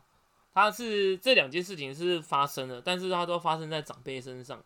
[0.58, 4.60] 他是这两件事情是发生了，但是他都发生在长辈身上。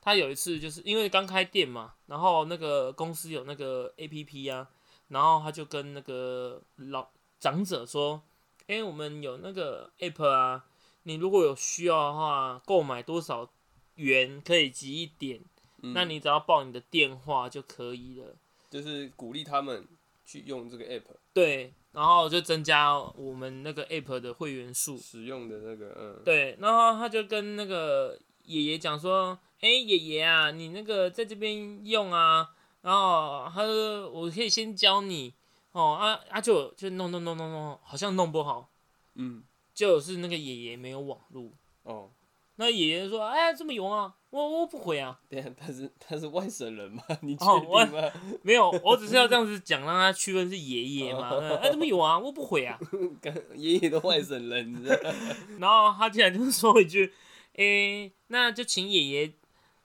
[0.00, 4.68] 他有一次就是因为刚开店嘛，然后那个公司有那个 A P P 啊，
[5.06, 8.20] 然后他就跟那个老长者说
[8.66, 10.64] ：“哎、我们有那个 App 啊，
[11.04, 13.48] 你如果有需要的话，购买多少
[13.94, 15.40] 元可以集一点，
[15.82, 18.34] 嗯那你只要报你的电话就可以了。”
[18.68, 19.86] 就是鼓励他们
[20.26, 24.96] 去用这个 app 对，然后就增加我们那个 app 的会员数。
[24.98, 32.50] 使用的那个，嗯，对，然后他就跟那个爷爷讲说：“哎、爷爷啊，你那个在这边用啊，
[32.82, 35.34] 然后他说我可以先教你
[35.72, 38.70] 哦啊啊就就弄弄弄弄弄，好像弄不好，
[39.14, 39.42] 嗯，
[39.74, 41.52] 就是那个爷爷没有网路。
[41.82, 42.10] 哦，
[42.56, 47.02] 那爷爷说：哎，这么用啊，我我不回啊， 对啊，他是他是外省人嘛？
[47.22, 48.10] 你确哦我定吗？
[48.42, 51.30] 没有，我只是要这样子讲，让他区分是爷爷嘛。
[51.62, 52.78] 哎，怎么有啊，我不回啊。
[53.22, 55.10] ”干爷爷的外省人，你知道？
[55.58, 57.12] 然后他竟然就说一句
[57.56, 59.32] ：“诶、那就请爷爷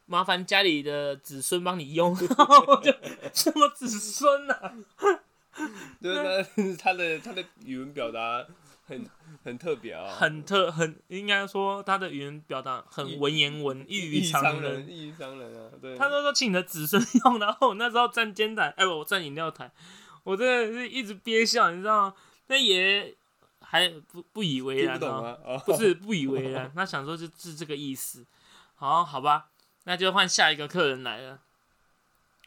[0.05, 2.91] 麻烦家里的子孙帮你用。”然后我就
[3.33, 4.73] 什么子孙啊？
[6.01, 8.45] 对，那他的他的语文表达
[8.85, 9.09] 很
[9.43, 19.71] 很特别啊，很特很应该说他的语言表达很文言文，异于常常人，异于常人啊，对，他都说请你的子孙用， 然后我那时候站监台，哎，我站饮料台，
[20.23, 22.15] 我真的是一直憋笑，你知道吗？
[22.47, 23.15] 那爷爷
[23.61, 25.37] 还不不以为然哦。
[25.43, 25.49] 不？
[25.49, 28.25] 哦，不是不以为然，他想说就是这个意思。
[28.75, 29.47] 好，好吧，
[29.85, 31.39] 那就换下一个客人来了。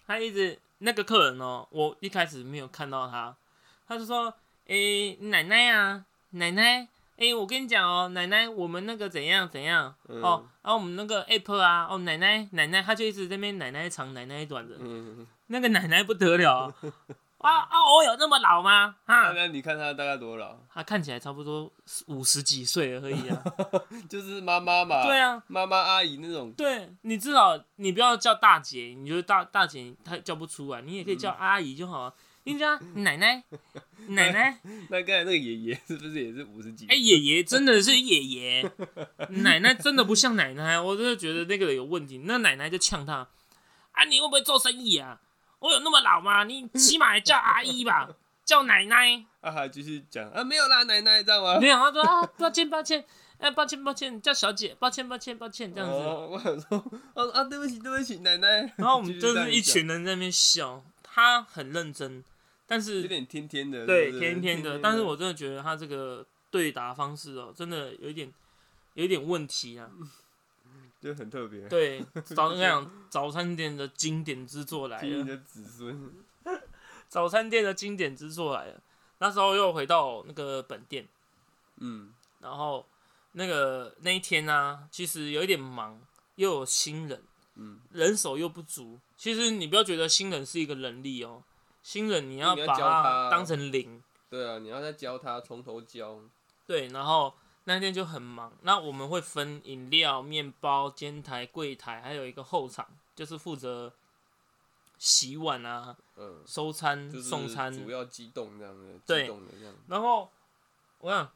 [0.06, 3.34] 他一直那个客人哦，我一开始没有看到他，
[3.88, 4.32] 他就说
[4.68, 16.72] ：“诶、奶奶啊，奶奶，诶、我跟你讲哦，奶奶，我们那个怎样怎样、嗯哦，然后我们那个 app 啊，哦，奶奶奶奶，她就一直在那边奶奶长奶奶短的，嗯，那个奶奶不得了
[17.38, 17.50] 啊！
[17.52, 18.96] 啊啊，我有那么老吗？
[19.06, 20.56] 那啊，那你看他大概多老？
[20.72, 21.70] 他看起来差不多
[22.06, 23.42] 五十几岁而已啊。
[24.10, 32.14] 就是妈妈嘛，对啊，妈妈阿姨那种，对你至少你不要叫大姐，你觉得大大姐她叫不出来，你也可以叫阿姨就好了。
[32.46, 33.42] 你叫奶奶，
[34.10, 36.86] 奶奶，那刚才那个爷爷是不是也是五十几？
[36.86, 38.72] 哎、爷爷真的是爷爷，
[39.30, 42.22] 奶奶真的不像奶奶，我真的觉得那个人有问题。
[42.24, 43.28] 那奶奶就呛他，
[43.90, 45.20] 啊，你会不会做生意啊？
[45.58, 46.44] 我有那么老吗？
[46.44, 48.08] 你起码也叫阿姨吧，
[48.46, 49.24] 叫奶奶。
[49.40, 51.58] 啊，哈继续讲啊，没有啦，奶奶，知道吗？
[51.58, 53.04] 没有，他说啊，抱歉抱歉，
[53.38, 55.96] 哎、抱歉抱歉，叫小姐，抱歉抱歉抱歉，这样子。
[55.96, 58.72] 哦我想说，哦啊，对不起，对不起，奶奶。
[58.76, 62.22] 然后我们就是一群人在那边笑，他很认真，
[62.66, 68.32] 但是有是点天天的，对天天的，但是我真的觉得他这个对答方式哦，真的有一点
[68.94, 69.90] 有一点问题啊。
[70.98, 71.68] 就很特别。
[71.68, 76.12] 对， 早跟你讲，早餐店的经典之作来了，的子孙，
[77.06, 78.80] 早餐店的经典之作来了。
[79.18, 81.06] 那时候又回到那个本店，
[81.76, 82.84] 嗯然后
[83.32, 86.00] 那个那一天呢、其实有一点忙，
[86.36, 87.22] 又有新人，
[87.54, 88.98] 嗯，人手又不足。
[89.16, 91.42] 其实你不要觉得新人是一个人力哦，
[91.86, 96.18] 新人你要把教他他当成零，对啊，你要再教他，从头教。
[96.66, 98.52] 对，然后那天就很忙。
[98.62, 103.92] 那我们会分饮料、面包、煎台、柜台，还有一个后场，就是负责
[104.98, 107.72] 洗碗啊、嗯，收餐、就是送餐。
[107.72, 109.52] 主要机动这样的，对机动的。
[109.86, 110.28] 然后
[111.02, 111.30] 我想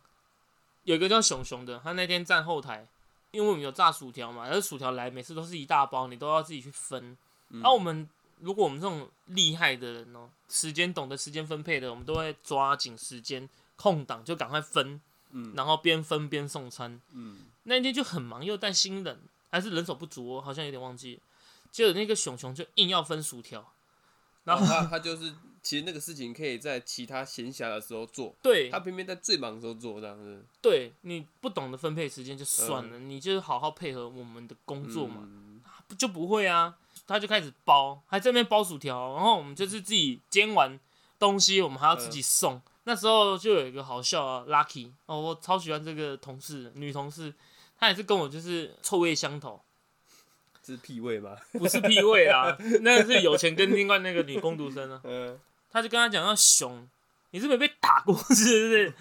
[0.83, 2.89] 有一个叫熊熊的，他那天站后台，
[3.31, 7.17] 因为我们有炸薯条嘛，而薯条来每次都是一大包，你都要自己去分。
[7.51, 8.09] 嗯那、我们
[8.41, 15.01] 如果我们这种厉害的人哦、时间懂得时间分配的，我们都会抓紧时间空档就赶快分，
[15.31, 17.01] 嗯然后边分边送餐。
[17.13, 21.21] 嗯，那一天就很忙，又带新人，还是人手不足、哦，好像有点忘记了。
[21.71, 23.73] 结果那个熊熊就硬要分薯条，
[24.45, 30.45] 然后他他就是，其实那个事情可以在其他闲暇的时候做，对他偏偏在最忙的时候做这样子。
[30.61, 35.29] 对，你不懂得分配时间就算了，你就是好好配合我们的工作嘛，
[35.97, 36.77] 就不会啊？
[37.11, 40.79] 他就开始包，还在那边包薯条，然后我们就是自己煎完
[41.19, 42.63] 东西，我们还要自己送。
[42.85, 47.35] 那时候就有一个好笑啊，Lucky 哦，我超喜欢这个同事，女同事，
[47.79, 49.61] 她也是跟我就是臭味相投，
[50.63, 51.37] 这是屁味吗？
[51.53, 55.39] 不是屁味啊， 那个是有钱跟另外那个女工读生啊，嗯，
[55.71, 56.89] 他就跟他讲到熊，
[57.33, 58.95] 你是没被打过是不是？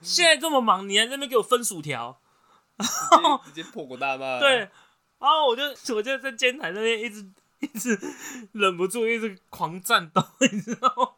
[0.00, 2.18] 现在这么忙，你还在那边给我分薯条，
[3.44, 4.38] 直接破口大骂。
[4.38, 4.68] 对，，
[5.24, 5.62] 然后我就
[5.94, 7.26] 我就在监台那边一直
[7.60, 7.98] 一直
[8.52, 11.08] 忍不住一直狂战斗， 你知道吗？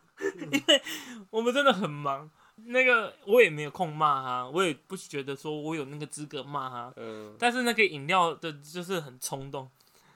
[0.53, 0.83] 因为
[1.31, 2.31] 我们真的很忙，
[2.67, 9.69] 那个我也没有空骂他，我也不觉得说我有那个资格骂他，嗯，但是那个饮料的就是很冲动，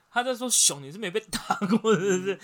[0.09, 2.39] 他在说熊你是没被打过是不是？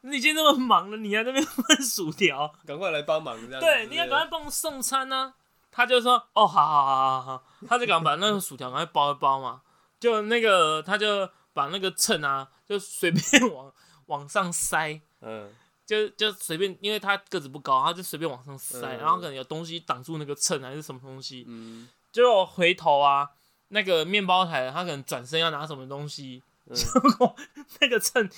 [0.00, 3.60] 你已经那么忙了，你还在那边分薯条， 赶快来帮忙这样。
[3.60, 5.34] 对，你要赶快帮我送餐呢、
[5.70, 9.60] 他就说：“哦，好好好好好。”他就赶快把那个薯条赶快包一包嘛。
[10.00, 13.22] 就那个，他就把那个秤啊，就随便
[13.54, 13.72] 往
[14.06, 15.52] 往上塞，嗯，
[15.86, 21.44] 就就随便，因为他个子不高，他就随便往上塞，嗯然后可能有东西挡住那个秤还是什么东西。
[21.46, 23.28] 嗯，结果回头啊，
[23.68, 26.86] 那个面包台他可能转身要拿什么东西，嗯结
[27.18, 27.36] 果
[27.80, 28.28] 那个秤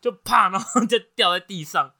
[0.00, 1.92] 就啪，然后就掉在地上。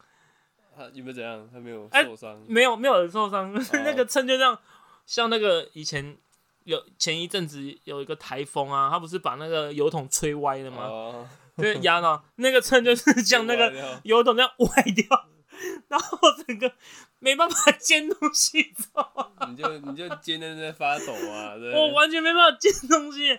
[0.76, 1.46] 他有没有怎样？
[1.52, 2.42] 他没有哎受伤。
[2.48, 4.58] 没有没有人受伤，哦 那个秤就这样，
[5.04, 6.16] 像那个以前
[6.64, 10.82] 有前一阵子有一个台风啊，他不是把那个油桶吹歪了吗？
[10.84, 15.28] 哦，就压到那个秤就是像那个个，油桶这样歪掉，
[15.88, 16.72] 然后整个
[17.18, 21.72] 没办法煎东西走，你就你就煎的在那发抖啊， 对。
[21.74, 23.38] 我完全没办法煎东西。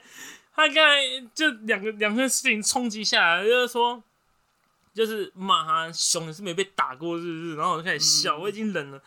[0.53, 0.99] 他刚才
[1.33, 4.03] 就两个两件事情冲击下来，就是说。
[4.93, 7.55] 就是骂他熊，你是没被打过是不是？
[7.55, 9.01] 然后我就开始笑，我已经忍了。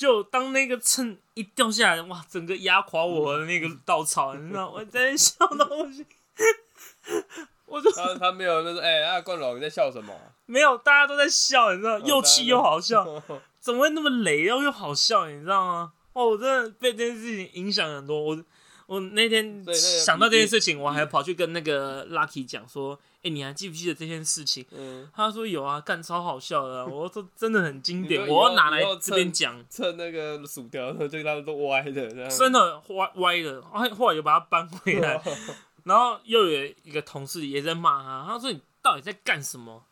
[0.00, 6.06] 就当那个秤一掉下来，哇，整个压垮我的那个稻草，你知道，我在笑到不行。
[7.66, 10.18] 我就他他没有那个，哎、啊，冠龙你在笑什么？
[10.46, 13.22] 没有，大家都在笑，你知道，又气又好笑，哦
[13.60, 15.92] 怎么会那么雷，然后又好笑，你知道吗？
[16.14, 18.18] 哦，我真的被这件事情影响很多。
[18.18, 18.42] 我
[18.86, 24.64] 我那天想到这件事情，我还跑去跟那个 Lucky 讲说，哎、你还记不记得这件事情？
[24.70, 32.28] 嗯，他说有啊，干超好笑的啊、我说真的很经典，我要拿来这边讲，趁那个薯条的时候，就他们都歪的。
[32.30, 35.22] 真的歪歪的，后后来又把它搬回来，
[35.84, 39.84] 然后又有一个同事也在骂他，他说你到底在干什么？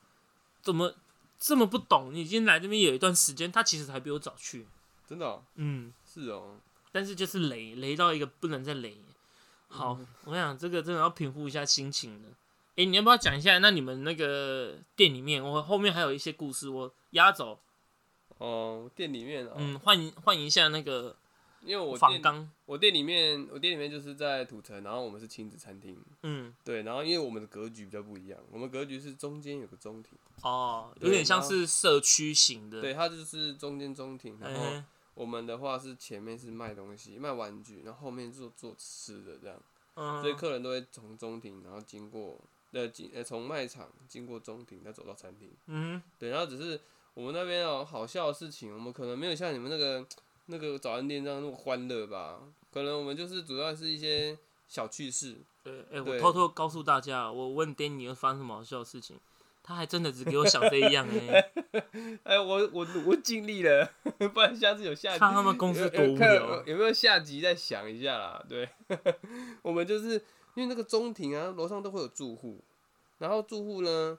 [0.63, 0.95] 怎么
[1.39, 2.11] 这么不懂？
[2.13, 4.67] 你已经来这边有一段时间，他其实还比我早去，
[5.07, 6.57] 真的哦、嗯，是哦，
[6.91, 8.97] 但是就是雷雷到一个不能再雷。
[9.69, 12.23] 好，嗯我想这个真的要平复一下心情
[12.79, 12.85] 了。
[12.85, 13.59] 诶，你要不要讲一下？
[13.59, 17.59] 那你们那个店里面，我后面还有一些故事，我压走。
[18.39, 21.17] 哦，店里面哦，嗯，换一换一下那个
[21.63, 22.51] 因为我店仿钢。
[22.67, 32.81] 我店里面，我店里面就是在土城，然后我们是亲子餐厅，嗯，对，然后因为我们的格局比较不一样，我们格局是中间有个中庭，哦，有点像是社区型的。
[32.81, 39.61] 对，它就是中间中庭，然后嗯我们的话是前面是卖东西、卖玩具，然后后面做做吃的这样，
[39.95, 42.41] 嗯，所以客人都会从中庭，然后经过
[42.73, 45.51] 呃经呃从卖场经过中庭，再走到餐厅。
[45.67, 46.81] 嗯对，然后只是
[47.15, 50.07] 我们那边哦好笑的事情，我们可能没有像你们那个
[50.47, 52.41] 那个早餐店这样那么欢乐吧，
[52.73, 55.37] 可能我们就是主要是一些小趣事。
[55.63, 59.19] 对，哎、我偷偷告诉大家，我问 Danny 会发生什么好笑的事情，
[59.63, 61.51] 他还真的只给我想这一样哎、
[62.25, 63.91] 哎，我我我尽力了，
[64.33, 65.19] 不然下次有下集。
[65.19, 66.65] 看他们公司有多无聊。
[66.65, 68.43] 有没有下集再想一下啦？
[68.49, 68.67] 对，
[69.61, 70.23] 我们就是
[70.59, 72.61] 因为那个中庭啊，楼上都会有住户，
[73.19, 74.19] 然后住户呢，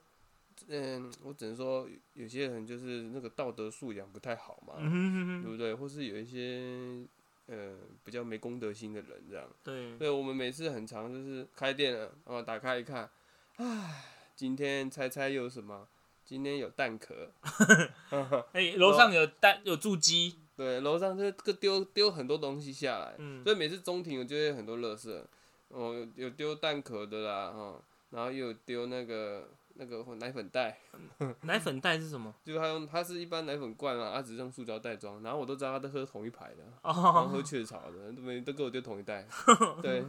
[0.69, 5.75] 嗯，我只能说有些人就是那个道德素养不太好嘛，嗯哼哼哼，对不对？
[5.75, 7.05] 或是有一些
[7.47, 7.75] 呃
[8.05, 9.45] 比较没公德心的人这样。
[9.61, 13.09] 对，对，我们每次很常就是开店了，然后打开一看，
[13.57, 15.89] 唉，今天猜猜有什么？
[16.23, 17.33] 今天有蛋壳，
[18.53, 25.21] 哎、楼上有蛋有住鸡，对，楼上就个丢丢很多东西下来，嗯所以每次中庭我就会很多垃圾，
[25.69, 30.77] 哦，有有丢蛋壳的啦，哦，然后又有丢那个那个奶粉袋，
[31.43, 32.33] 奶粉袋是什么？
[32.43, 39.25] 就是他用他是一般奶粉罐啊，他只是用塑胶袋装，然后我都知道他都喝同一排的，然后哦，喝雀巢的，都没都给我丢同一袋，
[39.81, 40.03] 对，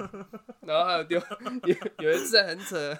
[0.63, 1.21] 然后还有丢
[1.65, 2.97] 有有一次很扯，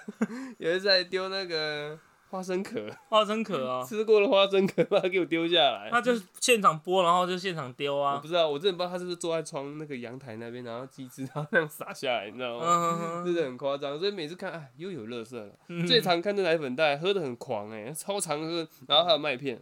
[0.59, 1.97] 有一次还丢那个
[2.31, 5.89] 花生壳，花生壳啊， 吃过的花生壳把它给我丢下来。
[5.91, 8.27] 他就现场剥，然后就现场丢啊我不。
[8.27, 12.65] 知道，我真的不知道他是不是坐在窗那个阳台那边，然后鸡汁然后那样洒下来，你知道吗？
[13.21, 15.53] 嗯，真的很夸张，所以每次看，哎，又有乐色了。
[15.67, 19.61] 嗯最常看这奶粉袋，喝的很狂哎、超常喝，然后还有麦片，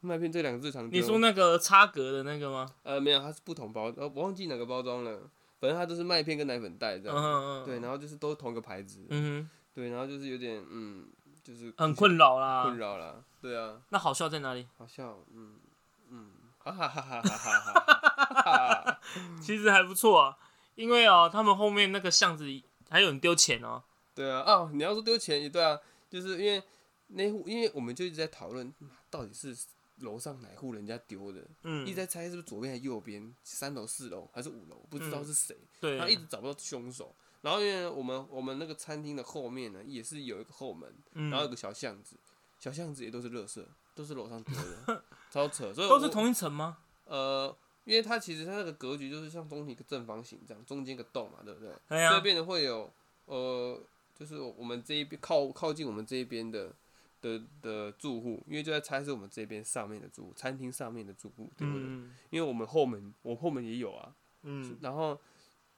[0.00, 0.88] 麦片这两个最常。
[0.92, 2.70] 你说那个插格的那个吗？
[2.84, 7.16] 呃没有，它是不同包，呃我忘记哪个包装了，反正它都是麦片跟奶粉袋这样。
[7.18, 9.04] 嗯嗯对，然后就是都是同一个牌子。
[9.08, 11.04] 嗯对，然后就是有点嗯，
[11.44, 14.66] 就是很困扰啦，困扰啦，对啊，那好笑在哪里？
[14.78, 15.60] 好笑，嗯
[16.08, 19.00] 嗯，哈哈哈哈哈哈哈哈哈哈，
[19.42, 20.38] 其实还不错啊，
[20.74, 22.46] 因为哦，他们后面那个巷子
[22.88, 23.82] 还有人丢钱哦。
[24.14, 25.78] 对啊，哦，你要说丢钱也对啊，
[26.08, 26.62] 就是因为
[27.08, 28.72] 那户，因为我们就一直在讨论
[29.10, 29.54] 到底是
[29.98, 37.14] 楼上哪户人家丢的，嗯，一直在猜是不是左边还是右边，三楼、四楼还是五楼，不知道是谁，对，一直找不到凶手。
[37.44, 42.16] 然后因为我们我们那个餐厅的后面呢，也是有一个后门，嗯然后有个小巷子，
[42.58, 43.62] 小巷子也都是垃圾，
[43.94, 44.54] 都是楼上丢
[44.86, 45.70] 的， 超扯。
[45.74, 46.78] 所以都是同一层吗？
[47.04, 51.70] 呃，因为它其实它那个格局就是像中体一个正方形这样，中间一个洞嘛，对不对？
[51.86, 52.90] 对呀所以，变得会有
[53.26, 53.78] 呃，
[54.18, 56.72] 就是我们这一边靠靠近我们这一边的
[57.20, 61.82] 的的住户，因为就在猜是我们这边上面的住户，餐厅上面的住户，对不对？
[61.84, 64.14] 嗯因为我们后门，我后门也有啊，
[64.44, 65.20] 嗯，然后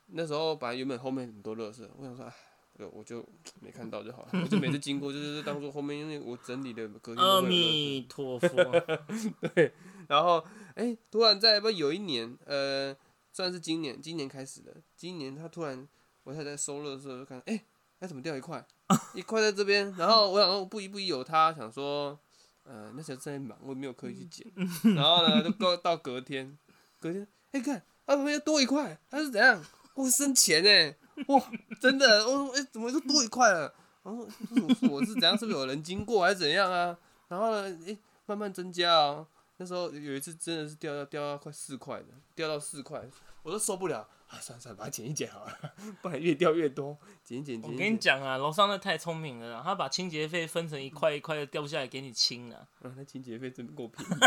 [0.06, 2.32] 那时候本来原本后面很多垃圾，我想说，哎，
[2.78, 3.26] 我我就
[3.60, 8.48] 没看到就好了，我就每次经过就是当做后面因为我整理的隔天都阿弥陀佛。
[10.08, 10.44] 然后，
[10.74, 12.96] 哎、突然在不有一年，呃，
[13.32, 14.72] 算是今年，今年开始的。
[14.94, 15.86] 今年他突然，
[16.22, 17.64] 我太太收垃圾的时候就看，哎、
[17.98, 18.64] 那怎么掉一块？
[19.14, 19.92] 一块在这边。
[19.98, 22.16] 然后我想说，不一不一有他，想说，
[22.62, 24.46] 呃，那时候正在忙，我也没有刻意去捡。
[24.94, 26.56] 然后呢，就到到隔天，
[27.00, 29.60] 隔天，哎、看，啊，旁边多一块，他是怎样？
[29.96, 30.94] 我生钱呢、
[31.28, 31.42] 哇，
[31.80, 33.74] 真的，我说，哎、怎么就多一块了？
[34.04, 34.28] 然后我
[34.90, 35.36] 我是怎样？
[35.36, 36.96] 是不是有人经过还是怎样啊？
[37.28, 39.26] 然后呢，哎、慢慢增加哦。
[39.58, 43.02] 那时候有一次真的是掉到掉到快四块的，掉到四块，
[43.42, 44.36] 我都受不了啊！
[44.38, 45.58] 算了算了，把它剪一剪好了，
[46.02, 47.78] 不然越掉越多，剪一剪剪我。
[47.78, 54.12] 跟你讲啊，楼上那太聪明了啦，他把清洁费分成一块一块的掉下来给你清了，啊，那清洁费真够便宜。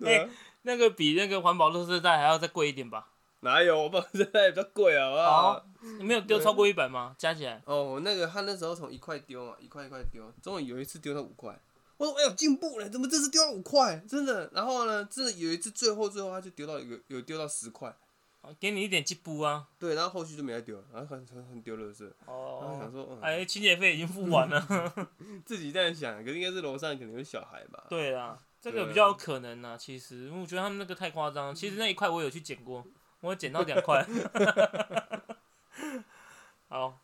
[0.00, 0.30] 对啊，
[0.62, 3.08] 那个比那个环保垃圾袋还要再贵一点吧？
[3.40, 3.82] 哪有？
[3.82, 5.64] 我保现在比较贵好不好哦？
[5.98, 7.14] 你没有丢超过一百吗？
[7.18, 7.62] 加起来？
[7.66, 11.58] 哦，那个他那时候从一块丢嘛，一块一块丢，终于有一次丢到五块。
[11.96, 14.02] 我说哎呦进步了，怎么这次丢到五块？
[14.08, 14.50] 真的。
[14.52, 17.94] 然后呢，这有一次最后最后他就丢到有有丢到十块，
[18.40, 19.68] 哦给你一点进步啊。
[19.78, 22.04] 对，然后后续就没再丢了，然后很很很丢垃圾。
[22.26, 24.60] 然后想哦，说，嗯，哎，清洁费已经付完了。
[25.44, 27.84] 自己这样想，可是应该是楼上可能有小孩吧？
[27.88, 29.76] 对啊，这个比较有可能啊。
[29.76, 31.54] 其实，因为我觉得他们那个太夸张。
[31.54, 32.84] 其实那一块我有去捡过，
[33.20, 34.06] 我捡到两块。
[36.68, 36.98] 好，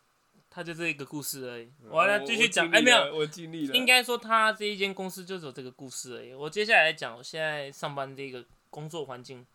[0.51, 1.73] 他就这一个故事而已。
[1.89, 2.71] 我来继续讲。
[2.71, 3.75] 哎，没有，，我尽力了。
[3.75, 6.35] 应该说他这一间公司就只有这个故事而已。
[6.35, 9.47] 我接下来讲我现在上班这个工作环境，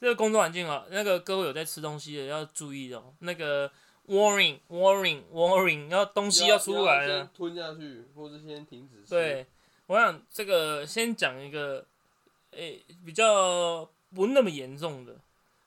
[0.00, 3.12] 这个工作环境啊，那个各位有在吃东西的要注意哦。
[3.18, 3.70] 那个
[4.06, 7.28] warning warning warning，要东西要出来了。
[7.36, 9.10] 吞下去，或是先停止吃。
[9.10, 9.46] 对，
[9.86, 11.84] 我想这个先讲一个，
[12.52, 15.16] 诶、比较不那么严重的。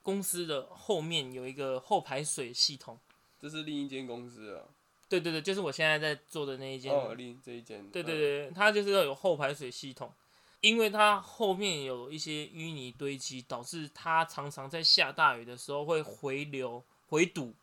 [0.04, 3.00] 公司的后面有一个后排水系统，
[3.40, 4.62] 这是另一间公司啊。
[5.10, 6.94] 对对对，就是我现在在做的那一间。
[6.94, 7.90] 哦，另这一间。
[7.90, 10.12] 对对嗯，对，它就是要有后排水系统，
[10.60, 17.54] 因为它后面有一些淤泥堆积，导致它常常在下大雨的时候会回流回堵，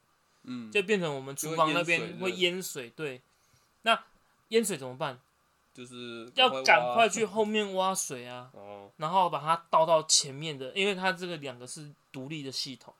[0.44, 2.88] 嗯，就变成我们厨房那边会淹水。
[2.90, 3.20] 对，
[3.82, 4.04] 那
[4.48, 5.20] 淹水怎么办？
[5.72, 8.50] 就是要赶快去后面挖水啊！
[8.52, 12.92] 哦，然后把它倒到前面的，因为它这个两个是独立的系统，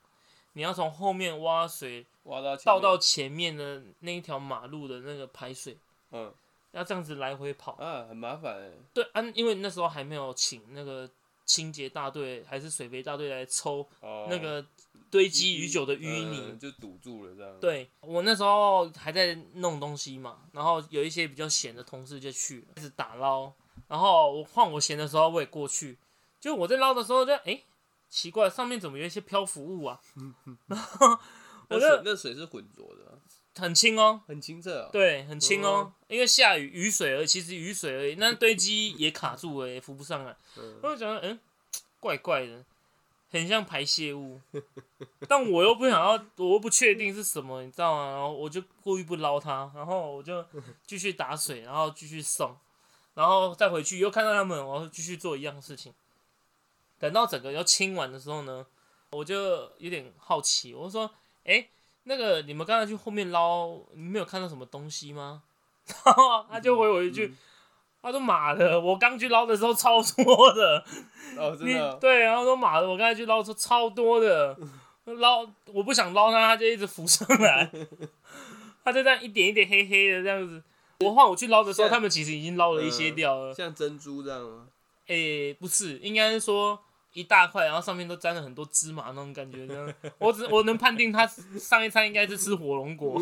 [0.53, 5.77] 你要从后面挖水挖到倒到前面的那一条马路的那个排水，
[6.11, 6.33] 嗯
[6.71, 7.73] 要这样子来回跑。
[7.73, 8.71] 啊，很麻烦哎。
[8.93, 11.09] 对，啊，因为那时候还没有请那个
[11.45, 14.65] 清洁大队还是水肥大队来抽哦，那个
[15.09, 16.51] 堆积已久的淤泥。
[16.51, 23.51] 嗯就堵住了这样。，对我那时候还在弄东西嘛，然后有一些比较闲的同事就去了开始打捞，
[23.89, 25.97] 然后我换我闲的时候我也过去，
[26.39, 27.65] 就我在捞的时候就哎、诶
[28.11, 29.99] 奇怪，上面怎么有一些漂浮物啊？
[30.67, 31.07] 然后
[31.69, 33.15] 我那就水那水是浑浊的啊，
[33.57, 34.89] 很清哦，很清澈哦。
[34.91, 40.35] 对，很清哦，因为下雨雨水而已，其实雨水而已，那堆积也卡住了，也 浮不上来。
[40.57, 41.39] 嗯我就想说，嗯，
[42.01, 42.65] 怪怪的，
[43.31, 44.41] 很像排泄物，
[45.29, 48.11] 但我又不想要，我又不确定是什么，你知道吗？
[48.11, 50.45] 然后我就故意不捞它，然后我就
[50.85, 52.57] 继续打水，然后继续送，
[53.13, 55.93] 然后再回去又看到他们，我继续做一样事情。
[57.01, 58.65] 等到整个要清完的时候呢，
[59.11, 61.09] 我就有点好奇，我说
[61.43, 61.67] ：“哎、
[62.03, 65.41] 那个你们刚才去后面捞，你没有看到什么东西吗？”
[66.05, 67.37] 然后他就回我一句：“嗯
[68.03, 70.83] 他说妈的，我刚去捞的时候超多的。”
[71.37, 74.57] 哦，真你的哦，对，然后说妈的，我刚才去捞出超多的，
[75.05, 77.71] 捞我不想捞它，它就一直浮上来，
[78.83, 80.63] 它就这样一点一点黑黑的这样子。
[81.01, 83.53] 我换我去捞的时候，他们其实已经捞了一些嗯掉了。
[83.53, 84.67] 像珍珠这样吗？
[85.07, 86.79] 诶、不是，应该是说
[87.13, 89.67] 一大块，然后上面都沾了很多芝麻那种感觉。
[89.67, 93.21] 这样， 我只我能判定他上一餐应该是吃火龙果。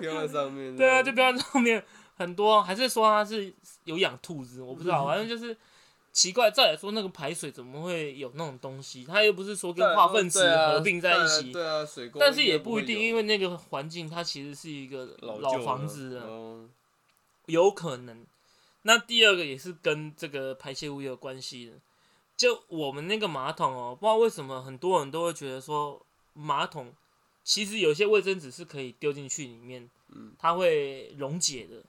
[0.00, 0.76] 飘在上面。
[0.76, 1.84] 对啊，就飘在上面
[2.16, 3.52] 很多，还是说他是
[3.84, 4.62] 有养兔子？
[4.62, 5.56] 我不知道，反正就是
[6.12, 6.50] 奇怪。
[6.50, 9.04] 再来说那个排水怎么会有那种东西？
[9.04, 16.68] 它又不是说跟化粪池合并在一起，对啊，水但是也不一定，因为为那个环境它其实是一个老房子啊，哦
[17.46, 18.24] 有可能。
[18.82, 21.72] 那第二个也是跟这个排泄物有关系的，
[22.36, 26.92] 就我们那个马桶哦，不知道为什么很多人都会觉得说马桶
[27.44, 30.32] 其实有些卫生纸是可以丢进去里面，嗯。
[30.38, 31.82] 它会溶解的，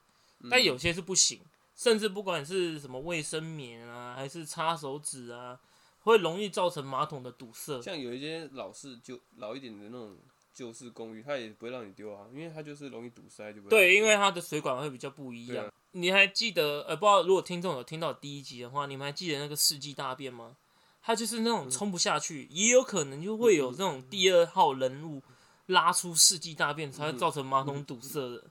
[0.49, 1.39] 但嗯有些是不行，
[1.75, 5.59] 甚至不管是什么卫生棉啊，还是擦手纸啊，
[6.01, 7.81] 会容易造成马桶的堵塞。
[7.81, 10.15] 像有一些老式旧老一点的那种
[10.53, 15.65] 旧式公寓，它也不会让你丢啊，因为它就是容易堵塞，就不会对，因为它的水管会比较不一样。
[15.65, 15.73] 啊。
[15.93, 20.55] 你还记得呃，不知道如果听众有听到第一集的话，你们还记得那个世纪大便吗？
[21.01, 25.21] 它就是那种冲不下去，也有可能就会有这种第二号人物
[25.65, 28.43] 拉出世纪大便，才会造成马桶堵塞的。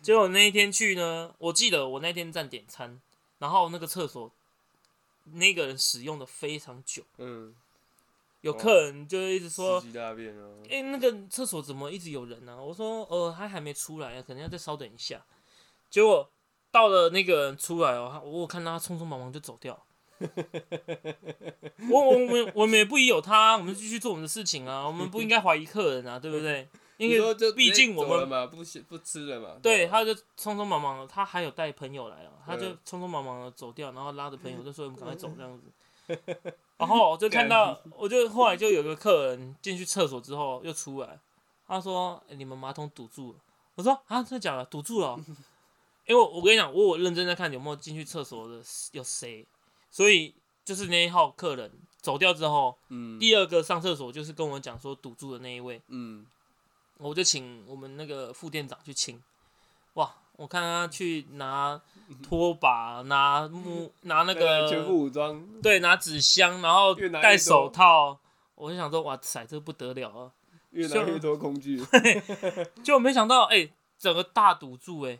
[0.00, 3.00] 结果那一天去呢，我记得我那天站点餐，
[3.38, 4.30] 然后那个厕所
[5.32, 7.54] 那个人使用的非常久，嗯，
[8.40, 15.22] 有客人就一直说世纪大便哦，哎、那个厕所怎么一直有人呢、我说，呃，他还没出来啊，可能要再稍等一下。
[15.90, 16.30] 结果
[16.70, 19.78] 到了那个人出来哦，他我看到他匆匆忙忙就走掉。
[21.90, 26.68] 我我我们我们也不疑有他，我们继续做我们的事情啊，我们不应该怀疑客人啊，对不对？
[26.98, 35.64] 因为毕竟我们不吃不吃了嘛，对，他就匆匆忙忙的，他还有带朋友来啊，他就嗯匆匆忙忙的走掉，然后拉着朋友就说我们赶快走这样子。
[36.76, 41.18] 然后我就看到，我就后来就有个客人进去厕所之后又出来，
[41.66, 43.38] 他说、欸你们马桶堵住了。
[43.76, 44.64] 我说啊，真的假的？
[44.66, 45.20] 堵住了哦、
[46.10, 49.46] 因为我我跟你讲，我有认真在看有没有进去厕所的有谁，
[49.92, 50.34] 所以
[50.64, 56.26] 就是那一号客人走掉之后，嗯，第二个上厕所就是跟我讲说堵住的那一位，嗯，
[56.98, 59.22] 我就请我们那个副店长去清。
[59.94, 61.80] 哇，我看他去拿
[62.28, 66.92] 拖把，拿木，拿那个全个副武装，对，拿纸箱，然后
[67.22, 68.18] 戴手套。
[68.56, 70.32] 我就想说，哇塞，这不得了啊！
[70.70, 71.80] 越拿越多工具，
[72.82, 75.18] 结果没想到，哎、整个大堵住、哎，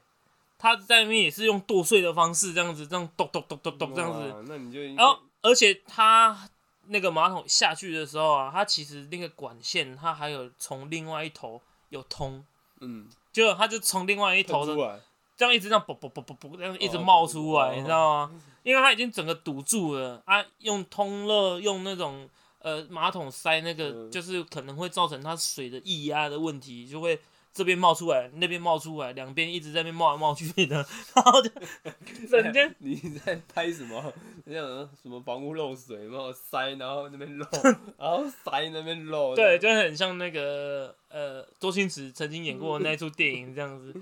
[0.61, 4.44] 他在那边也是用剁碎的方式，这样子，这样咚咚咚咚咚这样子。
[4.46, 6.46] 那你就然后，而且他
[6.88, 12.44] 那个马桶下去的时候啊，它其实那个管线，它还有从另外一头有通，
[12.80, 15.00] 嗯，结果他就从另外一头的
[15.36, 18.42] 这样一直这样啵啵啵啵啵这样一直哦冒出来，哦你知道吗？
[18.62, 24.11] 因为它已经整个堵住了啊，用通乐用那种呃马桶塞那个，嗯。
[24.11, 27.18] 就是可能会造成它水的溢压的问题，就会
[27.53, 30.76] 这边冒出来，那边冒出来，两边一直在那边冒来冒去的，
[31.14, 31.51] 然后就
[32.30, 34.12] 整天你在拍什么？
[34.44, 37.46] 那种什么房屋漏水，然后塞，然后那边漏，
[37.98, 43.92] 然后塞那边漏，对，就很像那个呃周星驰曾经演过的那一出电影这样子，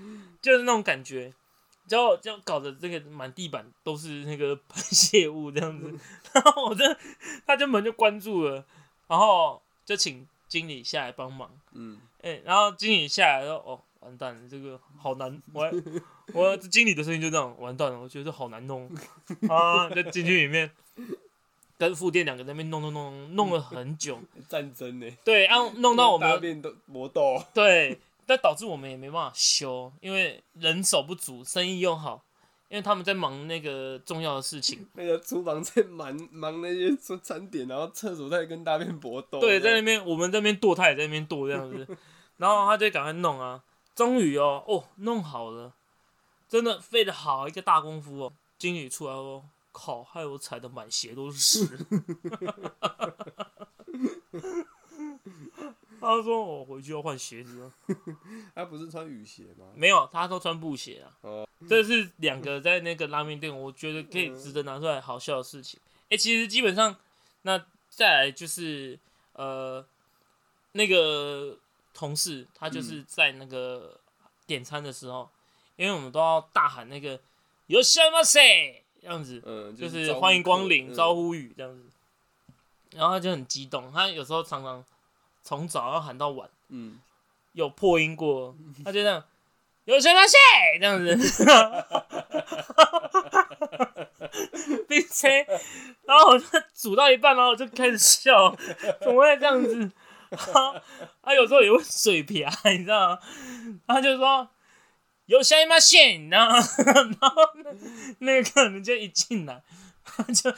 [0.41, 1.33] 就是那种感觉。
[1.87, 5.91] 就就搞得这个满地板都是那个排泄物这样子，
[6.31, 6.83] 然后我这
[7.47, 8.63] 他就门就关住了，
[9.07, 15.71] 然后就请经理下来帮忙，嗯，哎、然后经理下来说：“哦，完蛋了，这个好难，我
[16.33, 18.89] 我经理的声音就这样，完蛋了，我觉得好难弄
[19.49, 20.69] 啊！”在进去里面
[21.77, 32.21] 跟副店两个在那边弄弄弄弄了很久，战争呢，对，然后弄到我们大便都搏斗，对，但导致我们也没办法修，因为人手不足，生意又好，
[32.67, 34.85] 因为他们在忙那个重要的事情。
[34.93, 41.87] 那个厨房在忙忙那些餐餐点，然后厕所在跟大便搏斗，对，在那边我们这边剁，他也在那边剁这样子，
[42.39, 43.63] 然后他就赶快弄啊，
[43.93, 45.73] 终于哦哦弄好了，
[46.47, 48.33] 真的费了好一个大功夫哦。
[48.57, 51.79] 经理出来哦：“靠，害我踩的满鞋都是屎。
[56.01, 57.73] ”他说我回去要换鞋子了。
[58.55, 59.65] 他不是穿雨鞋吗？
[59.75, 61.11] 没有，他都穿布鞋啊。
[61.21, 65.79] 哦，这是两个在那个拉面店，我觉得可以值得拿出来好笑的事情。
[66.09, 66.95] 哎、其实基本上，
[67.41, 68.97] 那再来就是
[69.33, 69.85] 呃，
[70.71, 71.57] 那个
[71.93, 73.99] 同事他就是在那个
[74.45, 75.29] 点餐的时候，
[75.75, 77.19] 因为我们都要大喊那个
[77.67, 80.95] “有什么谁”这样子，嗯，就是欢迎光临、嗯。
[80.95, 81.83] 招呼语这样子。
[82.91, 84.83] 然后他就很激动，他有时候常常
[85.43, 86.99] 从早要喊到晚，嗯，
[87.53, 89.23] 有破音过，他就这样，
[89.85, 90.35] 有什么事？
[90.79, 91.15] 这样子，
[94.87, 95.45] 并且，
[96.05, 98.55] 然后我就煮到一半，然后我就开始笑，
[98.99, 99.91] 怎么会这样子？
[100.31, 100.81] 他
[101.21, 103.19] 他有时候也会水瓢，你知道吗？
[103.87, 104.47] 他就说
[105.25, 105.95] 有什么事，
[106.29, 107.71] 然后然后那
[108.19, 109.61] 那个客人就一进来，
[110.03, 110.53] 他就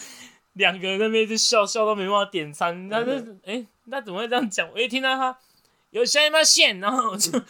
[0.54, 3.12] 两个人在那边一直笑笑到没办法点餐，他就
[3.44, 4.70] 哎、诶那怎么会这样讲？
[4.74, 5.38] 我一听到他
[5.90, 7.42] 有下一妈线，然后我就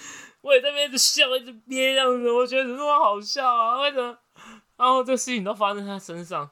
[0.41, 3.81] 我也在那边一直笑，一直憋这样子，我觉得怎么好笑啊？
[3.81, 4.17] 为什么？
[4.77, 6.49] 然后这事情都发生在他身上。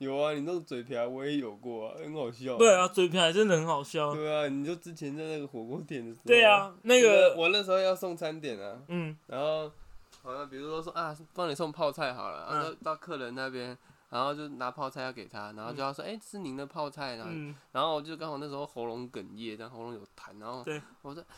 [0.00, 2.56] 有啊，你那种嘴瓢我也有过啊，很好笑。
[2.56, 4.14] 对啊，嘴瓢还真的很好笑。
[4.14, 6.26] 对啊，你就之前在那个火锅店的时候。
[6.26, 9.70] 对啊，那那个我那时候要送餐点啊，嗯，然后
[10.22, 13.76] 好像比如说说啊，帮你送泡菜好了，然后嗯到客人那边，
[14.08, 20.64] 然后就拿泡菜要给他，然后就要说，哎、是您的泡菜，然后、嗯，然后我就刚好那时候喉咙哽咽，然后喉咙有痰，然后
[21.02, 21.22] 我说，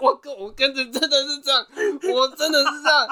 [0.00, 1.66] 我跟我跟着真的是这样，
[2.14, 3.06] 我真的是这样。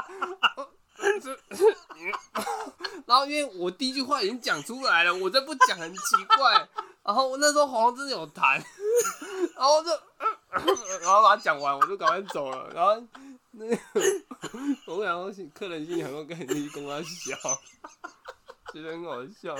[1.22, 1.38] 这
[3.06, 6.00] 然后因为我第一句话已经讲出来了，我再不讲很奇
[6.36, 6.68] 怪。
[7.02, 8.62] 然后我那时候好像真的有痰，
[9.56, 9.88] 然后就，
[11.00, 12.70] 然后把它讲完，我就赶快走了。
[12.74, 13.02] 然后
[13.52, 13.76] 那个
[14.86, 17.36] 我想说，客人心里很多跟你跟他笑，
[18.72, 19.56] 觉得很好笑。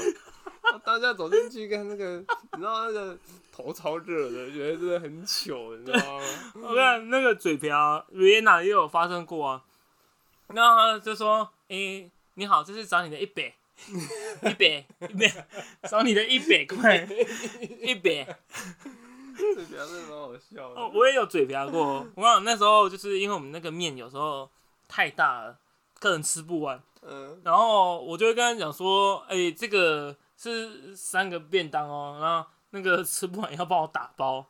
[0.85, 3.19] 大家走进去看那个，你知道那个
[3.51, 6.25] 头超热的，觉得真的很糗，你知道吗？
[6.63, 9.65] 我看那个嘴瓢，维也纳也有发生过啊。
[10.55, 13.55] 然后他就说：“诶、你好，这是找你的一百，
[14.43, 15.47] 一百，一百，
[15.89, 17.09] 找你的一百块，
[17.81, 18.39] 一百。”
[19.37, 20.81] 嘴瓢真的蛮好笑的。
[20.81, 22.07] 哦，我也有嘴瓢过。
[22.15, 24.51] 我讲那时候就是因为我们那个面有时候
[24.87, 25.59] 太大了，
[25.99, 34.45] 客人吃不完，嗯然后我就会跟他讲说：“哎、这个是三个便当哦，然后那个吃不完要帮我打包。”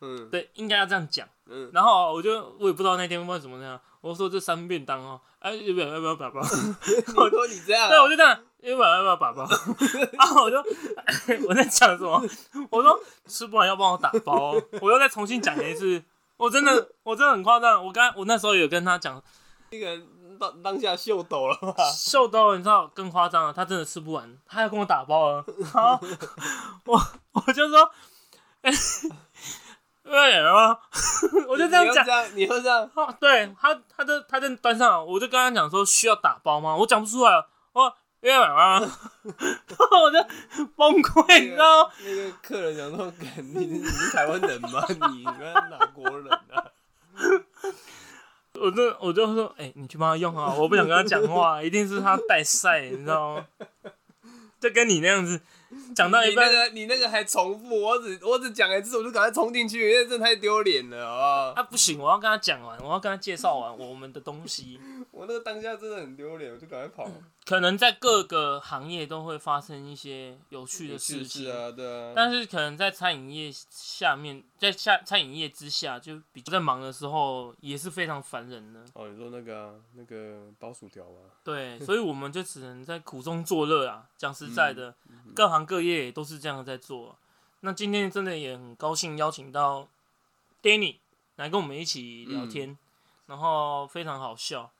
[0.00, 1.28] 嗯对，应该要这样讲。
[1.44, 6.40] 嗯，然后我就我也不知道那天为什么那样，我说这三便当哦，哎、要不要要不要打包？
[7.16, 9.46] 我说你这样啊，对，我就这样，要不要要不要打包？
[10.12, 10.56] 然后我就
[11.48, 12.22] 我在讲什么？
[12.70, 16.02] 我说吃不完要帮我打包、哦，我又再重新讲一次。
[16.36, 19.22] 我真的我真的很夸张，我刚我那时候有跟他讲，
[19.70, 20.00] 那个
[20.38, 21.84] 当当下秀抖了吧？
[21.94, 25.44] 秀到你知道更夸张了，他真的吃不完，他要跟我打包了。
[25.74, 26.00] 然后
[26.86, 26.98] 我
[27.32, 27.90] 我就说，
[28.62, 28.72] 哎、
[30.10, 30.78] 对啊？
[31.48, 32.68] 我就这样讲你会这。
[32.68, 32.90] 样，
[33.20, 36.76] 对他，他就他就端上，我就跟他讲说需要打包吗？
[36.76, 37.32] 我讲不出来，
[37.72, 38.80] 我要买吗？
[39.24, 41.92] 我就崩溃，你知道吗？
[42.04, 44.84] 那个客人讲说：“干你你是台湾人吗？
[44.88, 46.64] 你你是哪国人啊
[48.60, 53.46] 我就我就说，哎、你去帮他用啊，我不想跟他讲话，一定是他带赛，你知道吗？
[54.60, 55.40] 就跟你那样子
[55.94, 61.62] 讲？”到一半，你那个你那个还重复，我只我只讲一次，我就赶快冲进去，因为真的太丢脸了，好不好？
[61.62, 64.80] 啊不行，我要跟他讲完，我要跟他介绍完我们的东西。
[65.12, 67.10] 我那个当下真的很丢脸，我就赶快跑。
[67.44, 72.12] 可能在各个行业都会发生一些有趣的事是情，啊，对啊。
[72.14, 78.84] 但是可能在餐饮业下面，在下餐饮业之下，就比较在忙的时候也是非常烦人的。
[78.94, 81.30] 哦，你说那个啊，那个包薯条吗？
[81.42, 84.06] 对，所以我们就只能在苦中作乐啊。
[84.16, 84.94] 讲实在的，
[85.34, 87.16] 各行各业也都是这样在做。
[87.60, 89.88] 那今天真的也很高兴邀请到
[90.62, 90.96] Danny
[91.36, 92.78] 来跟我们一起聊天，
[93.26, 94.70] 然后非常好笑。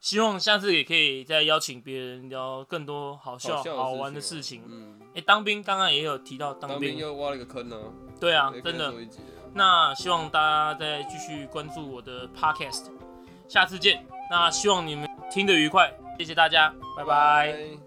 [0.00, 4.62] 希望下次也可以再邀请别人聊更多好笑、笑好玩的的事情。
[4.68, 7.76] 嗯，哎、当兵刚刚也有提到当当兵，又挖了一个坑呢。
[8.20, 8.94] 对啊，真的
[9.52, 12.90] 那希望大家再继续关注我的 podcast，
[13.48, 14.06] 下次见。
[14.30, 17.52] 那希望你们听得愉快，谢谢大家，拜拜。
[17.52, 17.85] 拜